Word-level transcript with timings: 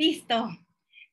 Listo. 0.00 0.48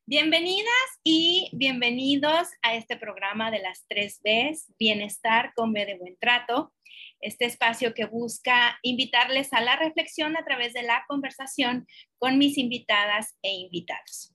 Bienvenidas 0.06 0.88
y 1.04 1.50
bienvenidos 1.52 2.48
a 2.62 2.78
este 2.78 2.96
programa 2.96 3.52
de 3.52 3.60
las 3.60 3.86
tres 3.90 4.22
Bs, 4.24 4.74
Bienestar 4.80 5.52
con 5.58 5.74
B 5.74 5.86
de 5.86 5.98
Buen 5.98 6.16
Trato, 6.18 6.74
este 7.20 7.44
espacio 7.44 7.94
que 7.94 8.06
busca 8.06 8.80
invitarles 8.84 9.52
a 9.52 9.60
la 9.60 9.76
reflexión 9.76 10.38
a 10.38 10.46
través 10.46 10.72
de 10.72 10.84
la 10.84 11.04
conversación 11.10 11.86
con 12.18 12.38
mis 12.38 12.58
invitadas 12.58 13.38
e 13.42 13.56
invitados. 13.56 14.34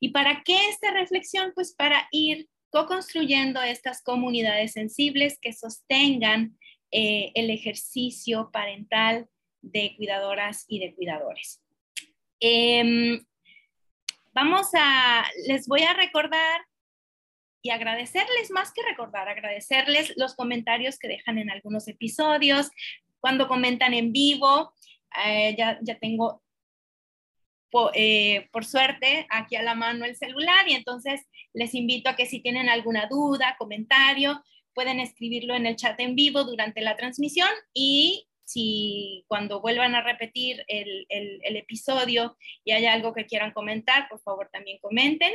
¿Y 0.00 0.12
para 0.12 0.42
qué 0.46 0.56
esta 0.70 0.90
reflexión? 0.90 1.52
Pues 1.54 1.74
para 1.74 2.08
ir 2.10 2.48
co-construyendo 2.70 3.60
estas 3.60 4.02
comunidades 4.02 4.72
sensibles 4.72 5.38
que 5.38 5.52
sostengan 5.52 6.56
eh, 6.90 7.32
el 7.34 7.50
ejercicio 7.50 8.48
parental 8.50 9.28
de 9.60 9.92
cuidadoras 9.98 10.64
y 10.68 10.78
de 10.78 10.94
cuidadores. 10.94 11.60
Em, 12.40 13.26
Vamos 14.34 14.66
a, 14.76 15.24
les 15.46 15.68
voy 15.68 15.82
a 15.82 15.94
recordar 15.94 16.60
y 17.62 17.70
agradecerles 17.70 18.50
más 18.50 18.72
que 18.72 18.82
recordar, 18.82 19.28
agradecerles 19.28 20.12
los 20.16 20.34
comentarios 20.34 20.98
que 20.98 21.06
dejan 21.06 21.38
en 21.38 21.50
algunos 21.50 21.86
episodios, 21.86 22.68
cuando 23.20 23.46
comentan 23.46 23.94
en 23.94 24.12
vivo, 24.12 24.74
eh, 25.24 25.54
ya, 25.56 25.78
ya, 25.82 25.98
tengo 26.00 26.42
eh, 27.94 28.48
por 28.52 28.64
suerte 28.64 29.26
aquí 29.30 29.54
a 29.54 29.62
la 29.62 29.76
mano 29.76 30.04
el 30.04 30.16
celular 30.16 30.68
y 30.68 30.74
entonces 30.74 31.22
les 31.52 31.72
invito 31.74 32.10
a 32.10 32.16
que 32.16 32.26
si 32.26 32.40
tienen 32.40 32.68
alguna 32.68 33.06
duda, 33.06 33.54
comentario, 33.56 34.42
pueden 34.74 34.98
escribirlo 34.98 35.54
en 35.54 35.66
el 35.66 35.76
chat 35.76 35.98
en 36.00 36.16
vivo 36.16 36.42
durante 36.42 36.80
la 36.80 36.96
transmisión 36.96 37.48
y 37.72 38.26
si 38.44 39.24
cuando 39.28 39.60
vuelvan 39.60 39.94
a 39.94 40.02
repetir 40.02 40.64
el, 40.68 41.06
episodio 41.56 42.36
y 42.64 42.72
hay 42.72 42.86
algo 42.86 43.14
que 43.14 43.26
quieran 43.26 43.52
comentar, 43.52 44.08
por 44.08 44.20
favor 44.20 44.48
también 44.52 44.78
comenten. 44.80 45.32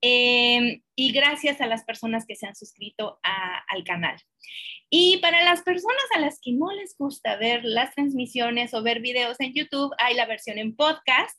Em, 0.00 0.82
y 0.94 1.12
gracias 1.12 1.60
a 1.60 1.66
las 1.66 1.84
personas 1.84 2.24
que 2.26 2.36
se 2.36 2.46
han 2.46 2.56
suscrito 2.56 3.18
al 3.22 3.84
canal. 3.84 4.16
Y 4.88 5.18
para 5.18 5.44
las 5.44 5.62
personas 5.62 6.04
a 6.16 6.20
las 6.20 6.40
que 6.40 6.52
no 6.52 6.72
les 6.72 6.96
gusta 6.96 7.36
ver 7.36 7.64
las 7.64 7.94
transmisiones 7.94 8.74
o 8.74 8.82
ver 8.82 9.00
videos 9.00 9.38
en 9.40 9.54
YouTube, 9.54 9.92
hay 9.98 10.14
la 10.14 10.26
versión 10.26 10.58
en 10.58 10.74
podcast. 10.74 11.38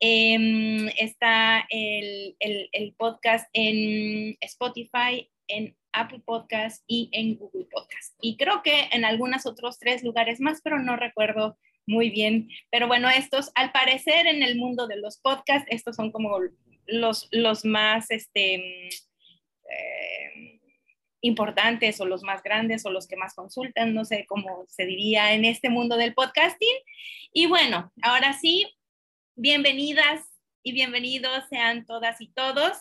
Em, 0.00 0.88
está 0.96 1.66
el, 1.68 2.36
el 2.38 2.94
podcast 2.96 3.48
en 3.52 4.36
Spotify, 4.40 5.28
en 5.48 5.76
Apple 5.92 6.22
Podcast 6.24 6.84
y 6.86 7.08
en 7.12 7.36
Google 7.36 7.66
Podcast. 7.70 8.14
Y 8.20 8.36
creo 8.36 8.62
que 8.62 8.88
en 8.92 9.04
algunos 9.04 9.46
otros 9.46 9.78
tres 9.78 10.02
lugares 10.02 10.40
más, 10.40 10.60
pero 10.62 10.78
no 10.78 10.96
recuerdo 10.96 11.58
muy 11.86 12.10
bien. 12.10 12.48
Pero 12.70 12.86
bueno, 12.86 13.08
estos, 13.08 13.50
al 13.54 13.72
parecer 13.72 14.26
en 14.26 14.42
el 14.42 14.56
mundo 14.56 14.86
de 14.86 14.98
los 14.98 15.18
podcasts, 15.18 15.68
estos 15.70 15.96
son 15.96 16.12
como 16.12 16.38
los, 16.86 17.28
los 17.32 17.64
más 17.64 18.10
este, 18.10 18.88
eh, 19.68 20.60
importantes 21.20 22.00
o 22.00 22.06
los 22.06 22.22
más 22.22 22.42
grandes 22.42 22.84
o 22.86 22.90
los 22.90 23.08
que 23.08 23.16
más 23.16 23.34
consultan, 23.34 23.94
no 23.94 24.04
sé 24.04 24.26
cómo 24.26 24.66
se 24.68 24.86
diría 24.86 25.32
en 25.32 25.44
este 25.44 25.70
mundo 25.70 25.96
del 25.96 26.14
podcasting. 26.14 26.76
Y 27.32 27.46
bueno, 27.46 27.92
ahora 28.02 28.34
sí, 28.34 28.66
bienvenidas 29.34 30.24
y 30.62 30.72
bienvenidos 30.72 31.44
sean 31.48 31.86
todas 31.86 32.20
y 32.20 32.28
todos 32.32 32.76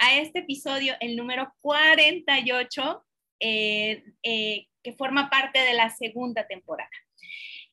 a 0.00 0.16
este 0.16 0.40
episodio, 0.40 0.94
el 1.00 1.14
número 1.14 1.52
48, 1.60 3.04
eh, 3.38 4.02
eh, 4.22 4.66
que 4.82 4.92
forma 4.94 5.28
parte 5.28 5.60
de 5.60 5.74
la 5.74 5.90
segunda 5.90 6.46
temporada. 6.46 6.90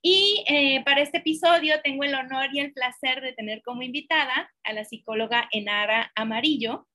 Y 0.01 0.43
eh, 0.47 0.83
para 0.83 1.01
este 1.01 1.19
episodio 1.19 1.81
tengo 1.81 2.03
el 2.03 2.13
honor 2.13 2.49
y 2.53 2.59
el 2.59 2.73
placer 2.73 3.21
de 3.21 3.31
tener 3.31 3.61
como 3.63 3.81
invitada 3.81 4.51
a 4.63 4.73
la 4.73 4.83
psicóloga 4.83 5.47
Enara 5.51 6.11
Amarillo. 6.15 6.87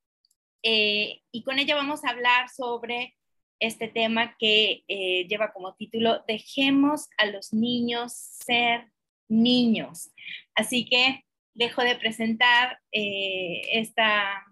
y 0.61 1.43
con 1.43 1.59
ella 1.59 1.75
vamos 1.75 2.05
a 2.05 2.11
hablar 2.11 2.47
sobre 2.49 3.15
este 3.59 3.87
tema 3.87 4.35
que 4.39 4.83
lleva 5.27 5.51
como 5.51 5.75
título 5.75 6.23
Dejemos 6.27 7.09
a 7.17 7.25
los 7.25 7.53
niños 7.53 8.13
ser 8.13 8.91
niños. 9.27 10.11
Así 10.55 10.85
que 10.85 11.25
dejo 11.53 11.81
de 11.83 11.95
presentar 11.95 12.79
esta 12.91 14.45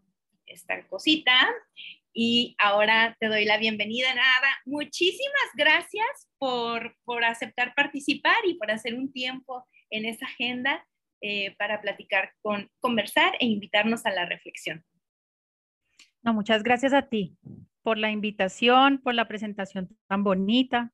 esta 0.52 0.86
cosita. 0.88 1.34
Y 2.14 2.56
ahora 2.60 3.16
te 3.20 3.28
doy 3.28 3.46
la 3.46 3.58
bienvenida, 3.58 4.14
Nada. 4.14 4.48
Muchísimas 4.66 5.50
gracias 5.56 6.30
por, 6.38 6.96
por 7.06 7.24
aceptar 7.24 7.74
participar 7.74 8.38
y 8.46 8.56
por 8.56 8.70
hacer 8.70 8.96
un 8.96 9.12
tiempo 9.12 9.66
en 9.90 10.06
esa 10.06 10.26
agenda 10.26 10.86
eh, 11.22 11.56
para 11.58 11.82
platicar, 11.82 12.34
con, 12.42 12.70
conversar 12.80 13.34
e 13.40 13.46
invitarnos 13.46 14.06
a 14.06 14.12
la 14.12 14.26
reflexión. 14.26 14.84
No, 16.24 16.34
muchas 16.34 16.64
gracias 16.64 16.94
a 16.94 17.04
ti 17.04 17.38
por 17.82 17.98
la 17.98 18.12
invitación, 18.12 19.00
por 19.00 19.14
la 19.14 19.28
presentación 19.28 19.90
tan 20.08 20.24
bonita. 20.24 20.92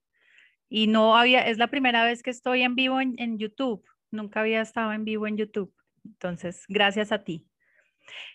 Y 0.69 0.87
no 0.87 1.17
había, 1.17 1.47
es 1.47 1.57
la 1.57 1.67
primera 1.67 2.03
vez 2.03 2.23
que 2.23 2.29
estoy 2.29 2.61
en 2.61 2.75
vivo 2.75 2.99
en, 2.99 3.15
en 3.17 3.37
YouTube. 3.37 3.83
Nunca 4.11 4.41
había 4.41 4.61
estado 4.61 4.91
en 4.93 5.05
vivo 5.05 5.27
en 5.27 5.37
YouTube. 5.37 5.73
Entonces, 6.03 6.65
gracias 6.67 7.11
a 7.11 7.23
ti. 7.23 7.47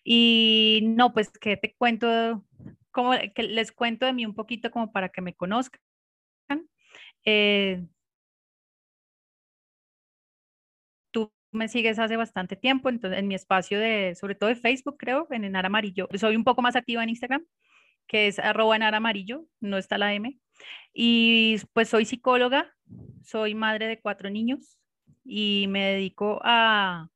Y 0.04 0.80
no, 0.84 1.12
pues 1.12 1.30
que 1.30 1.56
te 1.56 1.74
cuento, 1.74 2.44
como 2.90 3.12
que 3.34 3.42
les 3.44 3.72
cuento 3.72 4.06
de 4.06 4.12
mí 4.12 4.26
un 4.26 4.34
poquito 4.34 4.70
como 4.70 4.92
para 4.92 5.08
que 5.08 5.22
me 5.22 5.34
conozcan. 5.34 5.80
Eh, 7.24 7.84
tú 11.10 11.32
me 11.52 11.68
sigues 11.68 11.98
hace 11.98 12.16
bastante 12.16 12.56
tiempo, 12.56 12.88
entonces 12.88 13.18
en 13.18 13.28
mi 13.28 13.34
espacio 13.34 13.78
de, 13.78 14.14
sobre 14.14 14.34
todo 14.34 14.48
de 14.48 14.56
Facebook, 14.56 14.96
creo, 14.98 15.26
en 15.30 15.44
Enar 15.44 15.66
Amarillo. 15.66 16.08
Soy 16.14 16.36
un 16.36 16.44
poco 16.44 16.62
más 16.62 16.76
activa 16.76 17.02
en 17.02 17.10
Instagram, 17.10 17.44
que 18.06 18.28
es 18.28 18.38
arroba 18.38 18.76
Enar 18.76 18.94
Amarillo, 18.94 19.46
no 19.60 19.78
está 19.78 19.98
la 19.98 20.14
M. 20.14 20.38
Y 20.92 21.56
pues 21.72 21.88
soy 21.88 22.04
psicóloga, 22.04 22.74
soy 23.22 23.54
madre 23.54 23.86
de 23.86 24.00
cuatro 24.00 24.30
niños 24.30 24.78
y 25.24 25.66
me 25.68 25.92
dedico 25.92 26.40
a 26.42 27.08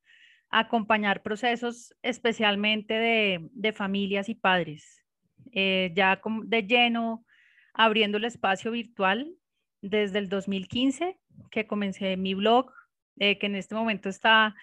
acompañar 0.49 1.23
procesos 1.23 1.93
especialmente 2.01 2.93
de, 2.93 3.73
familias 3.73 4.29
y 4.29 4.35
padres. 4.35 5.05
Eh, 5.51 5.91
ya 5.95 6.21
de 6.43 6.63
lleno 6.63 7.25
abriendo 7.73 8.17
el 8.17 8.25
espacio 8.25 8.71
virtual 8.71 9.33
desde 9.81 10.19
el 10.19 10.29
2015 10.29 11.17
que 11.51 11.67
comencé 11.67 12.17
mi 12.17 12.33
blog, 12.33 12.71
eh, 13.17 13.37
que 13.37 13.47
en 13.47 13.55
este 13.55 13.75
momento 13.75 14.09
está 14.09 14.55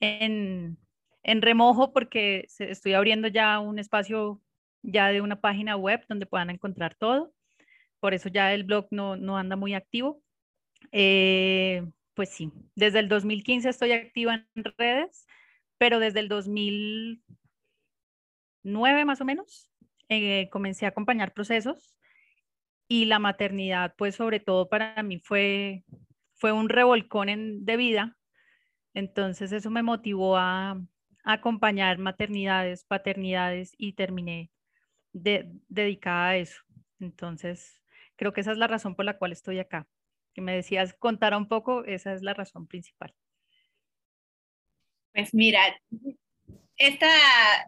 en, 0.00 0.78
remojo 1.24 1.92
porque 1.92 2.46
estoy 2.58 2.94
abriendo 2.94 3.28
ya 3.28 3.58
un 3.58 3.78
espacio 3.78 4.40
ya 4.82 5.08
de 5.08 5.20
una 5.20 5.40
página 5.40 5.76
web 5.76 6.04
donde 6.08 6.26
puedan 6.26 6.50
encontrar 6.50 6.94
todo. 6.94 7.32
Por 8.00 8.14
eso 8.14 8.28
ya 8.28 8.54
el 8.54 8.64
blog 8.64 8.86
no, 8.90 9.36
anda 9.36 9.56
muy 9.56 9.74
activo. 9.74 10.22
Eh, 10.92 11.84
pues 12.18 12.30
sí, 12.30 12.52
desde 12.74 12.98
el 12.98 13.08
2015 13.08 13.68
estoy 13.68 13.92
activa 13.92 14.34
en 14.34 14.44
redes, 14.76 15.28
pero 15.78 16.00
desde 16.00 16.18
el 16.18 16.28
2009 16.28 19.04
más 19.04 19.20
o 19.20 19.24
menos 19.24 19.70
eh, 20.08 20.48
comencé 20.50 20.84
a 20.84 20.88
acompañar 20.88 21.32
procesos 21.32 21.96
y 22.88 23.04
la 23.04 23.20
maternidad, 23.20 23.94
pues 23.96 24.16
sobre 24.16 24.40
todo 24.40 24.68
para 24.68 25.00
mí 25.04 25.20
fue, 25.20 25.84
fue 26.34 26.50
un 26.50 26.68
revolcón 26.68 27.64
de 27.64 27.76
vida. 27.76 28.16
Entonces 28.94 29.52
eso 29.52 29.70
me 29.70 29.84
motivó 29.84 30.36
a, 30.36 30.72
a 30.72 31.32
acompañar 31.32 31.98
maternidades, 31.98 32.84
paternidades 32.84 33.74
y 33.78 33.92
terminé 33.92 34.50
de, 35.12 35.52
dedicada 35.68 36.30
a 36.30 36.36
eso. 36.38 36.62
Entonces, 36.98 37.80
creo 38.16 38.32
que 38.32 38.40
esa 38.40 38.50
es 38.50 38.58
la 38.58 38.66
razón 38.66 38.96
por 38.96 39.04
la 39.04 39.18
cual 39.18 39.30
estoy 39.30 39.60
acá. 39.60 39.86
Que 40.38 40.42
me 40.42 40.54
decías 40.54 40.94
contar 40.94 41.34
un 41.34 41.48
poco, 41.48 41.84
esa 41.84 42.12
es 42.12 42.22
la 42.22 42.32
razón 42.32 42.68
principal. 42.68 43.12
Pues 45.12 45.34
mira, 45.34 45.60
esta, 46.76 47.08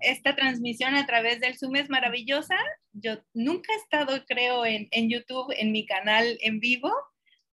esta 0.03 0.37
transmisión 0.37 0.95
a 0.95 1.05
través 1.05 1.41
del 1.41 1.59
Zoom 1.59 1.75
es 1.75 1.91
maravillosa. 1.91 2.55
Yo 2.93 3.19
nunca 3.35 3.73
he 3.73 3.77
estado, 3.77 4.25
creo, 4.25 4.65
en, 4.65 4.87
en 4.93 5.11
YouTube, 5.11 5.53
en 5.59 5.73
mi 5.73 5.85
canal 5.85 6.39
en 6.43 6.61
vivo, 6.61 6.93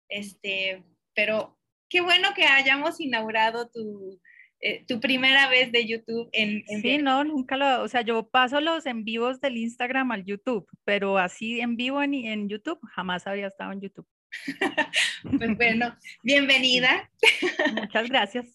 este, 0.10 0.84
pero 1.14 1.58
qué 1.88 2.02
bueno 2.02 2.34
que 2.36 2.44
hayamos 2.44 3.00
inaugurado 3.00 3.70
tu, 3.70 4.20
eh, 4.60 4.84
tu 4.86 5.00
primera 5.00 5.48
vez 5.48 5.72
de 5.72 5.88
YouTube 5.88 6.28
en, 6.34 6.62
en 6.68 6.82
Sí, 6.82 6.98
no, 6.98 7.24
nunca 7.24 7.56
lo, 7.56 7.84
o 7.84 7.88
sea, 7.88 8.02
yo 8.02 8.28
paso 8.28 8.60
los 8.60 8.86
en 8.86 9.06
vivos 9.06 9.40
del 9.40 9.56
Instagram 9.56 10.12
al 10.12 10.26
YouTube, 10.26 10.68
pero 10.84 11.18
así 11.18 11.62
en 11.62 11.78
vivo 11.78 12.04
en, 12.04 12.16
en 12.16 12.50
YouTube 12.50 12.82
jamás 12.92 13.28
había 13.28 13.48
estado 13.48 13.72
en 13.72 13.80
YouTube. 13.80 14.10
Pues 15.38 15.58
bueno, 15.58 15.96
bienvenida. 16.24 17.10
Muchas 17.74 18.10
gracias. 18.10 18.46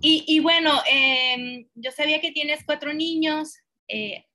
Y, 0.00 0.24
y 0.26 0.40
bueno, 0.40 0.80
eh, 0.90 1.66
yo 1.74 1.90
sabía 1.92 2.20
que 2.20 2.32
tienes 2.32 2.64
cuatro 2.64 2.92
niños 2.92 3.58
eh, 3.88 4.26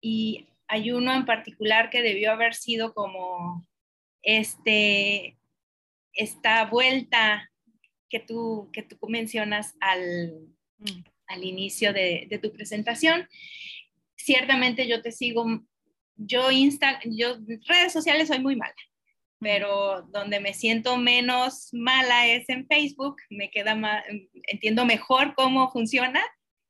y 0.00 0.48
hay 0.68 0.90
uno 0.90 1.14
en 1.14 1.26
particular 1.26 1.90
que 1.90 2.02
debió 2.02 2.32
haber 2.32 2.54
sido 2.54 2.94
como 2.94 3.66
este, 4.22 5.36
esta 6.14 6.64
vuelta 6.66 7.50
que 8.08 8.20
tú, 8.20 8.70
que 8.72 8.82
tú 8.82 8.96
mencionas 9.08 9.74
al, 9.80 10.48
mm. 10.78 11.04
al 11.26 11.44
inicio 11.44 11.92
de, 11.92 12.26
de, 12.28 12.38
tu 12.38 12.52
presentación. 12.52 13.28
Ciertamente 14.16 14.86
yo 14.86 15.02
te 15.02 15.12
sigo, 15.12 15.46
yo, 16.16 16.50
Insta, 16.50 17.00
yo 17.04 17.36
redes 17.66 17.92
sociales 17.92 18.28
soy 18.28 18.40
muy 18.40 18.56
mala 18.56 18.74
pero 19.42 20.02
donde 20.02 20.38
me 20.38 20.54
siento 20.54 20.96
menos 20.96 21.70
mala 21.72 22.28
es 22.28 22.48
en 22.48 22.64
Facebook, 22.68 23.16
me 23.28 23.50
queda 23.50 23.74
más, 23.74 24.04
entiendo 24.46 24.86
mejor 24.86 25.34
cómo 25.34 25.70
funciona. 25.72 26.22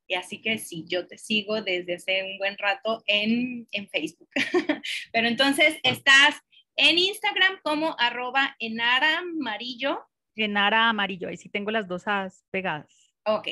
Y 0.07 0.15
así 0.15 0.41
que 0.41 0.57
sí, 0.57 0.83
yo 0.87 1.07
te 1.07 1.17
sigo 1.17 1.61
desde 1.61 1.95
hace 1.95 2.23
un 2.23 2.37
buen 2.39 2.57
rato 2.57 3.03
en, 3.05 3.67
en 3.71 3.87
Facebook. 3.89 4.27
pero 5.13 5.27
entonces 5.27 5.77
estás 5.83 6.41
en 6.75 6.97
Instagram 6.97 7.59
como 7.63 7.95
arroba 7.99 8.55
enara 8.59 9.19
amarillo. 9.19 10.01
Enara 10.35 10.89
amarillo, 10.89 11.29
ahí 11.29 11.37
sí 11.37 11.49
tengo 11.49 11.69
las 11.69 11.87
dos 11.87 12.07
A's 12.07 12.43
pegadas. 12.49 13.13
Ok. 13.25 13.49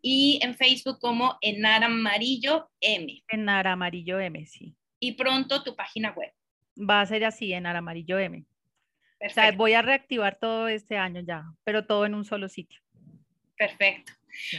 Y 0.00 0.40
en 0.42 0.54
Facebook 0.54 0.98
como 1.00 1.36
enara 1.42 1.86
amarillo 1.86 2.70
M. 2.80 3.22
Enara 3.28 3.72
amarillo 3.72 4.18
M, 4.18 4.46
sí. 4.46 4.74
Y 4.98 5.12
pronto 5.12 5.62
tu 5.62 5.76
página 5.76 6.12
web. 6.12 6.32
Va 6.76 7.02
a 7.02 7.06
ser 7.06 7.24
así, 7.24 7.52
enara 7.52 7.78
amarillo 7.78 8.18
M. 8.18 8.44
O 9.26 9.30
sea, 9.30 9.52
voy 9.52 9.72
a 9.72 9.82
reactivar 9.82 10.38
todo 10.38 10.68
este 10.68 10.96
año 10.96 11.22
ya, 11.26 11.44
pero 11.64 11.86
todo 11.86 12.04
en 12.04 12.14
un 12.14 12.24
solo 12.24 12.48
sitio. 12.48 12.80
Perfecto. 13.56 14.12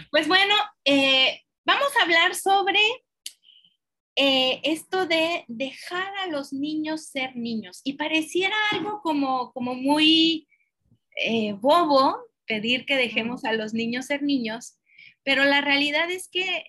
Pues 0.10 0.28
bueno, 0.28 0.56
eh, 0.86 1.42
vamos 1.66 1.90
a 1.98 2.04
hablar 2.04 2.34
sobre 2.34 2.80
eh, 4.16 4.62
esto 4.64 5.06
de 5.06 5.44
dejar 5.48 6.16
a 6.18 6.28
los 6.28 6.54
niños 6.54 7.08
ser 7.08 7.36
niños. 7.36 7.82
Y 7.84 7.94
pareciera 7.94 8.56
algo 8.72 9.02
como, 9.02 9.52
como 9.52 9.76
muy 9.76 10.48
eh, 11.18 11.54
bobo 11.54 12.18
pedir 12.46 12.86
que 12.86 12.96
dejemos 12.96 13.44
a 13.44 13.54
los 13.54 13.74
niños 13.74 14.06
ser 14.06 14.24
niños, 14.24 14.80
pero 15.24 15.44
la 15.44 15.62
realidad 15.62 16.10
es 16.10 16.30
que 16.30 16.64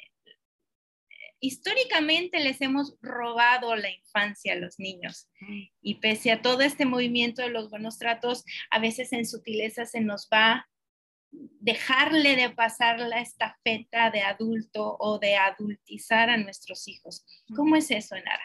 históricamente 1.40 2.40
les 2.40 2.60
hemos 2.60 2.96
robado 3.00 3.74
la 3.76 3.90
infancia 3.90 4.54
a 4.54 4.56
los 4.56 4.78
niños 4.78 5.28
y 5.80 5.96
pese 5.96 6.32
a 6.32 6.42
todo 6.42 6.62
este 6.62 6.86
movimiento 6.86 7.42
de 7.42 7.50
los 7.50 7.70
buenos 7.70 7.98
tratos, 7.98 8.44
a 8.70 8.78
veces 8.78 9.12
en 9.12 9.26
sutileza 9.26 9.86
se 9.86 10.00
nos 10.00 10.28
va 10.32 10.66
dejarle 11.60 12.36
de 12.36 12.50
pasar 12.50 12.98
la 13.00 13.20
estafeta 13.20 14.10
de 14.10 14.20
adulto 14.22 14.96
o 14.98 15.18
de 15.18 15.36
adultizar 15.36 16.30
a 16.30 16.36
nuestros 16.36 16.88
hijos. 16.88 17.24
¿Cómo 17.54 17.76
es 17.76 17.90
eso, 17.90 18.14
Nara? 18.16 18.44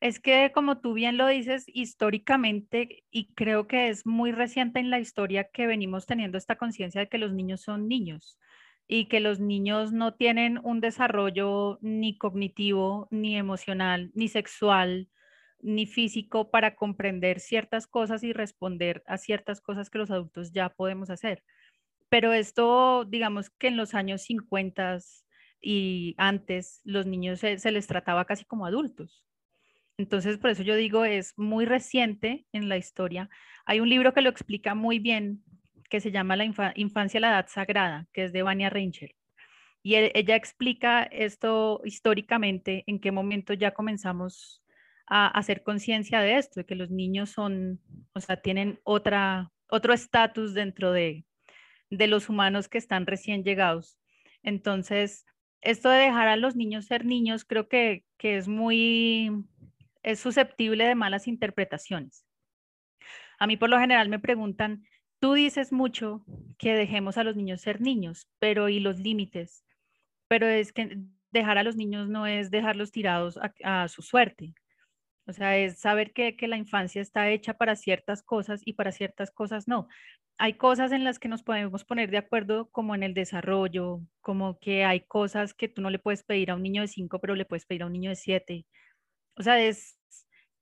Es 0.00 0.20
que 0.20 0.52
como 0.54 0.80
tú 0.80 0.92
bien 0.92 1.16
lo 1.16 1.26
dices, 1.26 1.64
históricamente, 1.66 3.04
y 3.10 3.32
creo 3.34 3.66
que 3.66 3.88
es 3.88 4.06
muy 4.06 4.30
reciente 4.30 4.78
en 4.78 4.90
la 4.90 5.00
historia 5.00 5.48
que 5.52 5.66
venimos 5.66 6.06
teniendo 6.06 6.38
esta 6.38 6.56
conciencia 6.56 7.00
de 7.00 7.08
que 7.08 7.18
los 7.18 7.32
niños 7.32 7.62
son 7.62 7.88
niños 7.88 8.38
y 8.88 9.04
que 9.04 9.20
los 9.20 9.38
niños 9.38 9.92
no 9.92 10.14
tienen 10.14 10.58
un 10.64 10.80
desarrollo 10.80 11.78
ni 11.82 12.16
cognitivo, 12.16 13.06
ni 13.10 13.36
emocional, 13.36 14.10
ni 14.14 14.28
sexual, 14.28 15.08
ni 15.60 15.86
físico 15.86 16.50
para 16.50 16.74
comprender 16.74 17.38
ciertas 17.38 17.86
cosas 17.86 18.24
y 18.24 18.32
responder 18.32 19.02
a 19.06 19.18
ciertas 19.18 19.60
cosas 19.60 19.90
que 19.90 19.98
los 19.98 20.10
adultos 20.10 20.52
ya 20.52 20.70
podemos 20.70 21.10
hacer. 21.10 21.44
Pero 22.08 22.32
esto, 22.32 23.04
digamos 23.04 23.50
que 23.50 23.68
en 23.68 23.76
los 23.76 23.94
años 23.94 24.22
50 24.22 24.98
y 25.60 26.14
antes, 26.16 26.80
los 26.84 27.04
niños 27.04 27.40
se, 27.40 27.58
se 27.58 27.70
les 27.72 27.86
trataba 27.86 28.24
casi 28.24 28.46
como 28.46 28.64
adultos. 28.64 29.22
Entonces, 29.98 30.38
por 30.38 30.50
eso 30.50 30.62
yo 30.62 30.76
digo, 30.76 31.04
es 31.04 31.34
muy 31.36 31.66
reciente 31.66 32.46
en 32.52 32.68
la 32.68 32.78
historia. 32.78 33.28
Hay 33.66 33.80
un 33.80 33.88
libro 33.88 34.14
que 34.14 34.22
lo 34.22 34.30
explica 34.30 34.74
muy 34.74 35.00
bien, 35.00 35.42
que 35.88 36.00
se 36.00 36.10
llama 36.10 36.36
La 36.36 36.44
infancia 36.74 37.20
la 37.20 37.30
edad 37.30 37.46
sagrada, 37.48 38.06
que 38.12 38.24
es 38.24 38.32
de 38.32 38.42
Vania 38.42 38.70
Rinchel. 38.70 39.14
Y 39.82 39.94
ella 39.94 40.36
explica 40.36 41.04
esto 41.04 41.80
históricamente, 41.84 42.84
en 42.86 43.00
qué 43.00 43.12
momento 43.12 43.54
ya 43.54 43.72
comenzamos 43.72 44.62
a 45.06 45.28
hacer 45.28 45.62
conciencia 45.62 46.20
de 46.20 46.36
esto, 46.36 46.60
de 46.60 46.66
que 46.66 46.74
los 46.74 46.90
niños 46.90 47.30
son, 47.30 47.80
o 48.12 48.20
sea, 48.20 48.36
tienen 48.40 48.80
otra, 48.84 49.50
otro 49.70 49.94
estatus 49.94 50.52
dentro 50.52 50.92
de, 50.92 51.24
de 51.90 52.06
los 52.06 52.28
humanos 52.28 52.68
que 52.68 52.78
están 52.78 53.06
recién 53.06 53.44
llegados. 53.44 53.98
Entonces, 54.42 55.24
esto 55.60 55.88
de 55.88 56.00
dejar 56.00 56.28
a 56.28 56.36
los 56.36 56.56
niños 56.56 56.86
ser 56.86 57.04
niños 57.04 57.44
creo 57.44 57.68
que, 57.68 58.04
que 58.16 58.36
es 58.36 58.48
muy, 58.48 59.30
es 60.02 60.20
susceptible 60.20 60.84
de 60.84 60.94
malas 60.94 61.26
interpretaciones. 61.26 62.24
A 63.38 63.46
mí 63.46 63.56
por 63.56 63.70
lo 63.70 63.78
general 63.78 64.08
me 64.08 64.18
preguntan, 64.18 64.84
Tú 65.20 65.32
dices 65.34 65.72
mucho 65.72 66.24
que 66.58 66.74
dejemos 66.74 67.18
a 67.18 67.24
los 67.24 67.36
niños 67.36 67.60
ser 67.60 67.80
niños, 67.80 68.28
pero 68.38 68.68
¿y 68.68 68.80
los 68.80 68.98
límites? 68.98 69.64
Pero 70.28 70.46
es 70.46 70.72
que 70.72 70.98
dejar 71.32 71.58
a 71.58 71.64
los 71.64 71.76
niños 71.76 72.08
no 72.08 72.26
es 72.26 72.50
dejarlos 72.50 72.92
tirados 72.92 73.38
a, 73.64 73.88
su 73.88 74.02
suerte. 74.02 74.54
O 75.26 75.32
sea, 75.32 75.56
es 75.58 75.80
saber 75.80 76.12
que, 76.12 76.36
la 76.48 76.56
infancia 76.56 77.02
está 77.02 77.30
hecha 77.30 77.54
para 77.54 77.76
ciertas 77.76 78.22
cosas 78.22 78.62
y 78.64 78.74
para 78.74 78.92
ciertas 78.92 79.30
cosas 79.30 79.68
no. 79.68 79.88
Hay 80.38 80.54
cosas 80.54 80.92
en 80.92 81.04
las 81.04 81.18
que 81.18 81.28
nos 81.28 81.42
podemos 81.42 81.84
poner 81.84 82.10
de 82.10 82.18
acuerdo, 82.18 82.70
como 82.70 82.94
en 82.94 83.02
el 83.02 83.14
desarrollo, 83.14 84.00
como 84.20 84.58
que 84.60 84.84
hay 84.84 85.00
cosas 85.00 85.52
que 85.54 85.68
tú 85.68 85.82
no 85.82 85.90
le 85.90 85.98
puedes 85.98 86.22
pedir 86.22 86.50
a 86.50 86.54
un 86.54 86.62
niño 86.62 86.82
de 86.82 86.88
cinco, 86.88 87.20
pero 87.20 87.34
le 87.34 87.44
puedes 87.44 87.66
pedir 87.66 87.82
a 87.82 87.86
un 87.86 87.92
niño 87.92 88.10
de 88.10 88.16
siete. 88.16 88.66
O 89.36 89.42
sea, 89.42 89.60
es, 89.60 89.98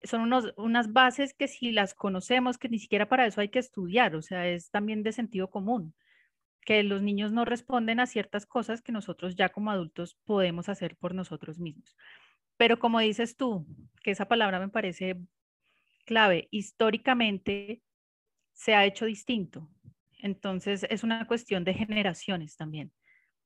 son 0.07 0.23
unos, 0.23 0.53
unas 0.57 0.93
bases 0.93 1.35
que 1.35 1.49
si 1.49 1.73
las 1.73 1.95
conocemos, 1.95 2.59
que 2.59 2.69
ni 2.69 2.79
siquiera 2.79 3.09
para 3.09 3.27
eso 3.27 3.41
hay 3.41 3.49
que 3.49 3.59
estudiar, 3.59 4.15
o 4.17 4.23
sea, 4.23 4.49
es 4.49 4.71
también 4.71 5.03
de 5.03 5.13
sentido 5.13 5.51
común, 5.51 5.95
que 6.63 6.83
los 6.83 7.03
niños 7.03 7.33
no 7.33 7.45
responden 7.45 8.01
a 8.01 8.07
ciertas 8.07 8.47
cosas 8.47 8.83
que 8.83 8.93
nosotros 8.93 9.37
ya 9.37 9.49
como 9.51 9.71
adultos 9.71 10.17
podemos 10.25 10.69
hacer 10.69 10.97
por 10.97 11.15
nosotros 11.15 11.59
mismos. 11.59 11.97
Pero 12.57 12.79
como 12.79 13.01
dices 13.01 13.37
tú, 13.37 13.67
que 14.03 14.11
esa 14.11 14.29
palabra 14.29 14.59
me 14.59 14.69
parece 14.69 15.17
clave, 16.05 16.49
históricamente 16.51 17.83
se 18.53 18.75
ha 18.75 18.85
hecho 18.87 19.05
distinto. 19.05 19.71
Entonces 20.19 20.87
es 20.89 21.05
una 21.05 21.27
cuestión 21.27 21.65
de 21.65 21.75
generaciones 21.75 22.57
también, 22.57 22.93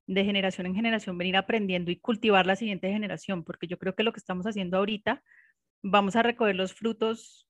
de 0.07 0.25
generación 0.25 0.67
en 0.67 0.75
generación, 0.75 1.19
venir 1.19 1.37
aprendiendo 1.37 1.91
y 1.91 1.97
cultivar 1.97 2.47
la 2.47 2.57
siguiente 2.57 2.91
generación, 2.91 3.45
porque 3.45 3.67
yo 3.67 3.79
creo 3.79 3.95
que 3.95 4.03
lo 4.03 4.13
que 4.13 4.21
estamos 4.21 4.47
haciendo 4.47 4.79
ahorita 4.79 5.23
vamos 5.83 6.17
a 6.17 6.23
recoger 6.23 6.57
los 6.57 6.75
frutos. 6.75 7.49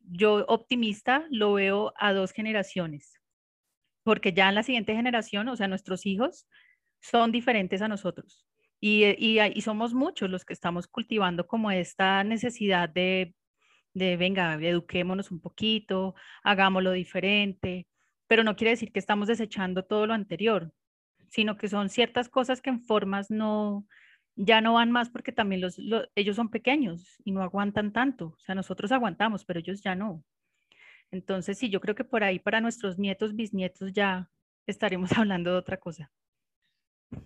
Yo 0.00 0.44
optimista 0.48 1.26
lo 1.30 1.54
veo 1.54 1.92
a 1.96 2.12
dos 2.12 2.32
generaciones, 2.32 3.20
porque 4.02 4.32
ya 4.32 4.48
en 4.48 4.54
la 4.54 4.62
siguiente 4.62 4.94
generación, 4.94 5.48
o 5.48 5.56
sea, 5.56 5.68
nuestros 5.68 6.06
hijos 6.06 6.46
son 7.00 7.32
diferentes 7.32 7.82
a 7.82 7.88
nosotros. 7.88 8.46
Y, 8.80 9.04
y, 9.18 9.60
somos 9.62 9.94
muchos 9.94 10.28
los 10.28 10.44
que 10.44 10.52
estamos 10.52 10.86
cultivando 10.86 11.46
como 11.46 11.70
esta 11.70 12.22
necesidad 12.22 12.88
de, 12.88 13.34
de, 13.94 14.16
venga, 14.18 14.54
eduquémonos 14.54 15.30
un 15.30 15.40
poquito, 15.40 16.14
hagámoslo 16.42 16.92
diferente, 16.92 17.86
pero 18.26 18.44
no 18.44 18.56
quiere 18.56 18.72
decir 18.72 18.92
que 18.92 18.98
estamos 18.98 19.28
desechando 19.28 19.84
todo 19.86 20.06
lo 20.06 20.12
anterior, 20.12 20.72
sino 21.30 21.56
que 21.56 21.68
son 21.68 21.88
ciertas 21.88 22.28
cosas 22.28 22.60
que 22.60 22.70
en 22.70 22.82
formas 22.82 23.30
no, 23.30 23.86
ya 24.36 24.60
no 24.60 24.74
van 24.74 24.90
más 24.90 25.10
porque 25.10 25.32
también 25.32 25.60
los, 25.60 25.76
ellos 26.14 26.36
son 26.36 26.48
pequeños 26.48 27.16
y 27.24 27.32
no 27.32 27.42
aguantan 27.42 27.92
tanto. 27.92 28.34
O 28.36 28.40
sea, 28.40 28.54
nosotros 28.54 28.90
aguantamos, 28.92 29.44
pero 29.44 29.60
ellos 29.60 29.80
ya 29.80 29.94
no. 29.94 30.24
Entonces, 31.10 31.58
sí, 31.58 31.68
yo 31.68 31.80
creo 31.80 31.94
que 31.94 32.04
por 32.04 32.24
ahí 32.24 32.38
para 32.38 32.60
nuestros 32.60 32.98
nietos, 32.98 33.36
bisnietos 33.36 33.92
ya 33.92 34.30
estaremos 34.66 35.10
hablando 35.18 35.52
de 35.52 35.58
otra 35.58 35.76
cosa. 35.76 36.10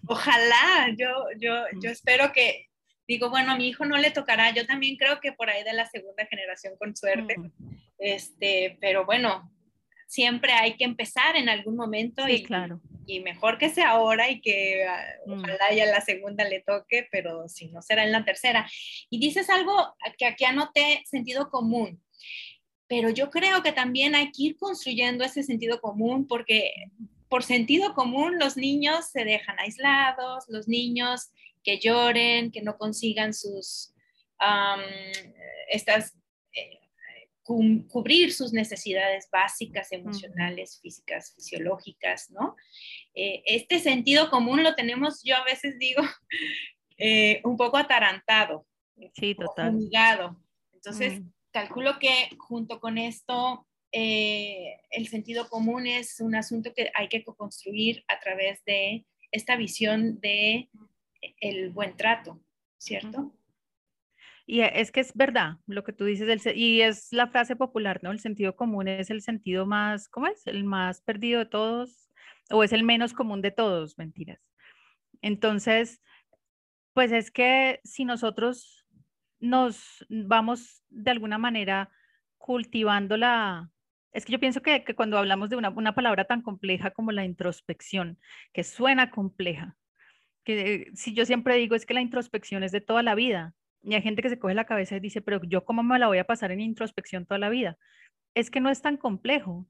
Ojalá, 0.07 0.95
yo, 0.97 1.27
yo, 1.39 1.65
yo 1.81 1.91
espero 1.91 2.31
que, 2.33 2.67
digo, 3.07 3.31
bueno, 3.31 3.53
a 3.53 3.57
mi 3.57 3.69
hijo 3.69 3.87
no 3.87 3.97
le 3.97 4.11
tocará, 4.11 4.53
yo 4.53 4.67
también 4.67 4.97
creo 4.97 5.21
que 5.21 5.33
por 5.33 5.49
ahí 5.49 5.65
de 5.65 5.73
la 5.73 5.87
segunda 5.87 6.27
generación 6.27 6.75
con 6.79 6.95
suerte, 6.95 7.37
este, 7.97 8.77
pero 8.83 9.07
bueno, 9.07 9.51
siempre 10.07 10.53
hay 10.53 10.77
que 10.77 10.85
empezar 10.85 11.37
en 11.37 11.49
algún 11.49 11.77
momento 11.77 12.29
y, 12.29 12.43
claro. 12.43 12.83
Y 13.09 13.21
mejor 13.21 13.57
que 13.57 13.71
sea 13.71 13.91
ahora 13.93 14.29
y 14.29 14.41
que 14.43 14.85
ah, 14.85 15.03
Mm. 15.27 15.33
ojalá 15.41 15.73
ya 15.75 15.87
la 15.87 16.03
segunda 16.03 16.45
le 16.45 16.61
toque, 16.61 17.09
pero 17.11 17.49
si 17.49 17.69
no 17.69 17.81
será 17.81 18.05
en 18.05 18.13
la 18.13 18.25
tercera. 18.25 18.71
Y 19.11 19.19
dices 19.19 19.49
algo 19.49 19.75
que 20.19 20.27
aquí 20.27 20.45
anoté, 20.45 21.03
sentido 21.07 21.49
común, 21.51 22.03
pero 22.87 23.09
yo 23.11 23.31
creo 23.31 23.63
que 23.63 23.73
también 23.73 24.15
hay 24.15 24.31
que 24.31 24.43
ir 24.43 24.57
construyendo 24.57 25.25
ese 25.25 25.43
sentido 25.43 25.81
común 25.81 26.27
porque 26.29 26.73
por 27.31 27.43
sentido 27.45 27.95
común 27.95 28.39
los 28.39 28.57
niños 28.57 29.11
se 29.11 29.25
dejan 29.25 29.59
aislados, 29.59 30.45
los 30.49 30.69
niños 30.69 31.31
que 31.65 31.79
lloren, 31.79 32.51
que 32.51 32.63
no 32.63 32.77
consigan 32.77 33.33
sus, 33.33 33.95
am, 34.39 34.81
estas, 35.71 36.15
cubrir 37.49 38.33
sus 38.33 38.53
necesidades 38.53 39.29
básicas, 39.33 39.91
emocionales, 39.93 40.79
físicas, 40.83 41.33
fisiológicas, 41.35 42.31
¿no? 42.31 42.55
Eh, 43.15 43.43
este 43.47 43.79
sentido 43.79 44.29
común 44.29 44.63
lo 44.63 44.75
tenemos, 44.75 45.23
yo 45.25 45.37
a 45.37 45.45
veces 45.45 45.79
digo, 45.79 46.03
eh, 46.99 47.41
un 47.45 47.57
poco 47.57 47.79
atarantado, 47.79 48.67
Sí, 49.15 49.35
total. 49.35 49.79
Entonces, 50.73 51.21
Mm. 51.21 51.33
calculo 51.53 51.99
que 51.99 52.31
junto 52.39 52.81
con 52.81 52.99
esto, 52.99 53.67
eh, 53.93 54.81
el 54.91 55.09
sentido 55.09 55.49
común 55.49 55.87
es 55.87 56.21
un 56.21 56.35
asunto 56.35 56.73
que 56.75 56.91
hay 56.95 57.09
que 57.09 57.25
construir 57.25 58.05
a 58.09 58.19
través 58.21 58.65
de 58.65 59.07
esta 59.31 59.57
visión 59.57 60.21
de 60.21 60.69
el 61.41 61.71
buen 61.71 61.97
trato, 61.97 62.41
¿cierto? 62.79 63.33
Y 64.51 64.63
es 64.63 64.91
que 64.91 65.01
es 65.01 65.13
verdad 65.15 65.59
lo 65.67 65.85
que 65.85 65.93
tú 65.93 66.07
dices, 66.07 66.47
y 66.57 66.81
es 66.81 67.13
la 67.13 67.27
frase 67.27 67.55
popular, 67.55 68.01
¿no? 68.03 68.13
El 68.13 68.19
sentido 68.19 68.57
común 68.57 68.89
es 68.89 69.11
el 69.11 69.21
sentido 69.21 69.67
más, 69.67 70.09
¿cómo 70.09 70.27
es? 70.27 70.47
El 70.47 70.65
más 70.65 71.03
perdido 71.03 71.41
de 71.41 71.45
todos, 71.45 72.09
o 72.49 72.65
es 72.65 72.73
el 72.73 72.83
menos 72.83 73.13
común 73.13 73.43
de 73.43 73.51
todos, 73.51 73.99
mentiras. 73.99 74.41
Entonces, 75.21 76.01
pues 76.95 77.13
es 77.13 77.31
que 77.31 77.81
si 77.85 78.07
nosotros 78.07 78.87
nos 79.39 80.07
vamos 80.09 80.83
de 80.89 81.11
alguna 81.11 81.37
manera 81.37 81.91
cultivando 82.39 83.19
la... 83.19 83.71
Es 84.13 84.25
que 84.25 84.33
yo 84.33 84.41
pienso 84.41 84.63
que, 84.63 84.83
que 84.83 84.95
cuando 84.95 85.19
hablamos 85.19 85.51
de 85.51 85.57
una, 85.57 85.69
una 85.69 85.95
palabra 85.95 86.25
tan 86.25 86.41
compleja 86.41 86.91
como 86.91 87.13
la 87.13 87.27
introspección, 87.27 88.19
que 88.55 88.65
suena 88.65 89.11
compleja, 89.11 89.77
que 90.43 90.91
si 90.95 91.13
yo 91.13 91.27
siempre 91.27 91.57
digo 91.57 91.75
es 91.75 91.85
que 91.85 91.93
la 91.93 92.01
introspección 92.01 92.63
es 92.63 92.73
de 92.73 92.81
toda 92.81 93.03
la 93.03 93.15
vida, 93.15 93.55
y 93.89 93.95
hay 93.95 94.03
gente 94.03 94.21
que 94.21 94.29
se 94.29 94.39
coge 94.39 94.53
la 94.53 94.67
cabeza 94.67 94.97
y 94.97 95.01
dice, 95.01 95.23
pero 95.23 95.41
yo 95.45 95.65
cómo 95.65 95.83
me 95.83 95.99
la 95.99 96.09
voy 96.09 96.19
a 96.19 96.27
pasar 96.27 96.51
en 96.53 96.61
introspección 96.61 97.25
toda 97.25 97.39
la 97.39 97.49
vida. 97.49 97.79
Es 98.35 98.51
que 98.51 98.61
no 98.61 98.69
es 98.69 98.83
tan 98.83 98.99
complejo. 98.99 99.67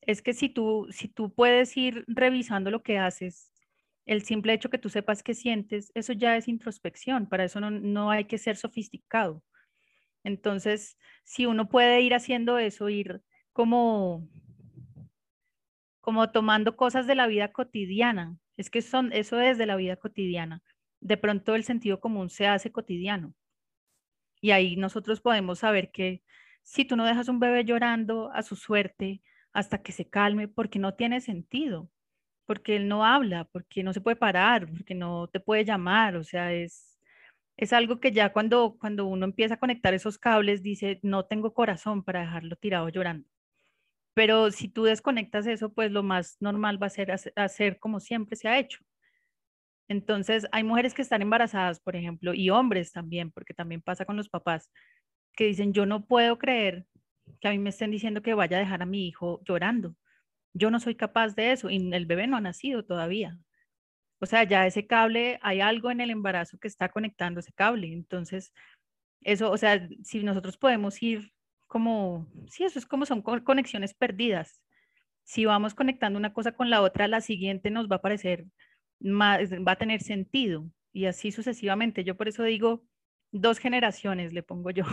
Es 0.00 0.22
que 0.22 0.32
si 0.32 0.48
tú, 0.48 0.86
si 0.90 1.08
tú 1.08 1.34
puedes 1.34 1.76
ir 1.76 2.02
revisando 2.06 2.70
lo 2.70 2.82
que 2.82 2.96
haces, 2.96 3.52
el 4.06 4.22
simple 4.22 4.54
hecho 4.54 4.70
que 4.70 4.78
tú 4.78 4.88
sepas 4.88 5.22
qué 5.22 5.34
sientes, 5.34 5.92
eso 5.94 6.14
ya 6.14 6.34
es 6.38 6.48
introspección. 6.48 7.28
Para 7.28 7.44
eso 7.44 7.60
no, 7.60 7.70
no 7.70 8.10
hay 8.10 8.24
que 8.24 8.38
ser 8.38 8.56
sofisticado. 8.56 9.44
Entonces, 10.24 10.96
si 11.24 11.44
uno 11.44 11.68
puede 11.68 12.00
ir 12.00 12.14
haciendo 12.14 12.56
eso, 12.58 12.88
ir 12.88 13.20
como, 13.52 14.26
como 16.00 16.30
tomando 16.30 16.74
cosas 16.74 17.06
de 17.06 17.16
la 17.16 17.26
vida 17.26 17.52
cotidiana, 17.52 18.38
es 18.56 18.70
que 18.70 18.80
son, 18.80 19.12
eso 19.12 19.38
es 19.40 19.58
de 19.58 19.66
la 19.66 19.76
vida 19.76 19.96
cotidiana. 19.96 20.62
De 21.00 21.18
pronto 21.18 21.54
el 21.54 21.64
sentido 21.64 22.00
común 22.00 22.30
se 22.30 22.46
hace 22.46 22.72
cotidiano. 22.72 23.34
Y 24.40 24.50
ahí 24.52 24.76
nosotros 24.76 25.20
podemos 25.20 25.60
saber 25.60 25.90
que 25.92 26.22
si 26.62 26.84
tú 26.84 26.96
no 26.96 27.04
dejas 27.06 27.28
un 27.28 27.40
bebé 27.40 27.64
llorando 27.64 28.30
a 28.32 28.42
su 28.42 28.56
suerte 28.56 29.22
hasta 29.52 29.82
que 29.82 29.92
se 29.92 30.08
calme, 30.08 30.48
porque 30.48 30.78
no 30.78 30.94
tiene 30.94 31.20
sentido, 31.20 31.90
porque 32.46 32.76
él 32.76 32.88
no 32.88 33.04
habla, 33.04 33.44
porque 33.46 33.82
no 33.84 33.92
se 33.92 34.00
puede 34.00 34.16
parar, 34.16 34.68
porque 34.70 34.94
no 34.94 35.28
te 35.28 35.40
puede 35.40 35.64
llamar, 35.64 36.16
o 36.16 36.24
sea, 36.24 36.52
es, 36.52 36.98
es 37.56 37.72
algo 37.74 38.00
que 38.00 38.12
ya 38.12 38.32
cuando, 38.32 38.76
cuando 38.80 39.06
uno 39.06 39.26
empieza 39.26 39.54
a 39.56 39.58
conectar 39.60 39.94
esos 39.94 40.18
cables, 40.18 40.62
dice, 40.62 41.00
no 41.02 41.26
tengo 41.26 41.54
corazón 41.54 42.04
para 42.04 42.20
dejarlo 42.22 42.56
tirado 42.56 42.88
llorando. 42.90 43.28
Pero 44.14 44.50
si 44.50 44.68
tú 44.68 44.84
desconectas 44.84 45.46
eso, 45.46 45.72
pues 45.72 45.90
lo 45.92 46.02
más 46.02 46.36
normal 46.40 46.82
va 46.82 46.88
a 46.88 46.90
ser 46.90 47.10
hace- 47.12 47.32
hacer 47.36 47.78
como 47.78 48.00
siempre 48.00 48.36
se 48.36 48.48
ha 48.48 48.58
hecho. 48.58 48.80
Entonces, 49.88 50.46
hay 50.52 50.64
mujeres 50.64 50.94
que 50.94 51.02
están 51.02 51.22
embarazadas, 51.22 51.80
por 51.80 51.96
ejemplo, 51.96 52.34
y 52.34 52.50
hombres 52.50 52.92
también, 52.92 53.30
porque 53.32 53.54
también 53.54 53.80
pasa 53.82 54.04
con 54.04 54.16
los 54.16 54.28
papás, 54.28 54.70
que 55.34 55.44
dicen, 55.46 55.72
yo 55.72 55.86
no 55.86 56.06
puedo 56.06 56.38
creer 56.38 56.86
que 57.40 57.48
a 57.48 57.52
mí 57.52 57.58
me 57.58 57.70
estén 57.70 57.90
diciendo 57.90 58.22
que 58.22 58.34
vaya 58.34 58.58
a 58.58 58.60
dejar 58.60 58.82
a 58.82 58.86
mi 58.86 59.08
hijo 59.08 59.42
llorando. 59.46 59.96
Yo 60.54 60.70
no 60.70 60.80
soy 60.80 60.96
capaz 60.96 61.34
de 61.36 61.52
eso 61.52 61.70
y 61.70 61.92
el 61.94 62.06
bebé 62.06 62.26
no 62.28 62.36
ha 62.38 62.40
nacido 62.42 62.84
todavía. 62.84 63.38
O 64.20 64.26
sea, 64.26 64.44
ya 64.44 64.66
ese 64.66 64.86
cable, 64.86 65.38
hay 65.42 65.60
algo 65.60 65.90
en 65.90 66.00
el 66.00 66.10
embarazo 66.10 66.58
que 66.58 66.68
está 66.68 66.88
conectando 66.88 67.40
ese 67.40 67.52
cable. 67.52 67.92
Entonces, 67.92 68.52
eso, 69.22 69.50
o 69.50 69.56
sea, 69.58 69.88
si 70.04 70.22
nosotros 70.24 70.56
podemos 70.58 71.02
ir 71.02 71.32
como, 71.66 72.28
sí, 72.48 72.64
eso 72.64 72.78
es 72.78 72.86
como 72.86 73.06
son 73.06 73.22
co- 73.22 73.44
conexiones 73.44 73.94
perdidas. 73.94 74.62
Si 75.24 75.44
vamos 75.46 75.74
conectando 75.74 76.18
una 76.18 76.32
cosa 76.34 76.52
con 76.52 76.70
la 76.70 76.82
otra, 76.82 77.08
la 77.08 77.20
siguiente 77.22 77.70
nos 77.70 77.88
va 77.90 77.96
a 77.96 78.02
parecer 78.02 78.46
más, 79.00 79.52
va 79.52 79.72
a 79.72 79.78
tener 79.78 80.02
sentido 80.02 80.70
y 80.92 81.06
así 81.06 81.32
sucesivamente. 81.32 82.04
Yo 82.04 82.16
por 82.16 82.28
eso 82.28 82.42
digo 82.44 82.84
dos 83.32 83.58
generaciones, 83.58 84.32
le 84.32 84.42
pongo 84.42 84.70
yo, 84.70 84.84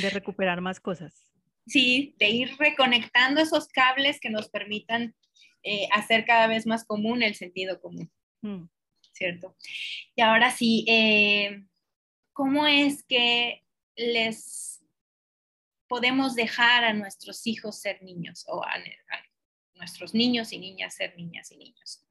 de 0.00 0.10
recuperar 0.10 0.60
más 0.60 0.80
cosas. 0.80 1.32
Sí, 1.66 2.16
de 2.18 2.30
ir 2.30 2.56
reconectando 2.58 3.40
esos 3.40 3.68
cables 3.68 4.18
que 4.20 4.30
nos 4.30 4.48
permitan 4.48 5.14
eh, 5.62 5.88
hacer 5.92 6.24
cada 6.24 6.48
vez 6.48 6.66
más 6.66 6.84
común 6.84 7.22
el 7.22 7.34
sentido 7.34 7.80
común, 7.80 8.10
Mm. 8.42 8.68
¿cierto? 9.12 9.56
Y 10.16 10.22
ahora 10.22 10.50
sí, 10.50 10.84
eh, 10.88 11.64
¿cómo 12.32 12.66
es 12.66 13.04
que 13.04 13.62
les 13.94 14.84
podemos 15.86 16.34
dejar 16.34 16.82
a 16.84 16.92
nuestros 16.92 17.46
hijos 17.46 17.80
ser 17.80 18.02
niños 18.02 18.44
o 18.48 18.64
a, 18.64 18.72
a 18.72 19.31
nuestros 19.82 20.14
niños 20.14 20.52
y 20.52 20.58
niñas 20.58 20.94
ser 20.94 21.16
niñas 21.16 21.50
y 21.50 21.56
niños? 21.56 22.06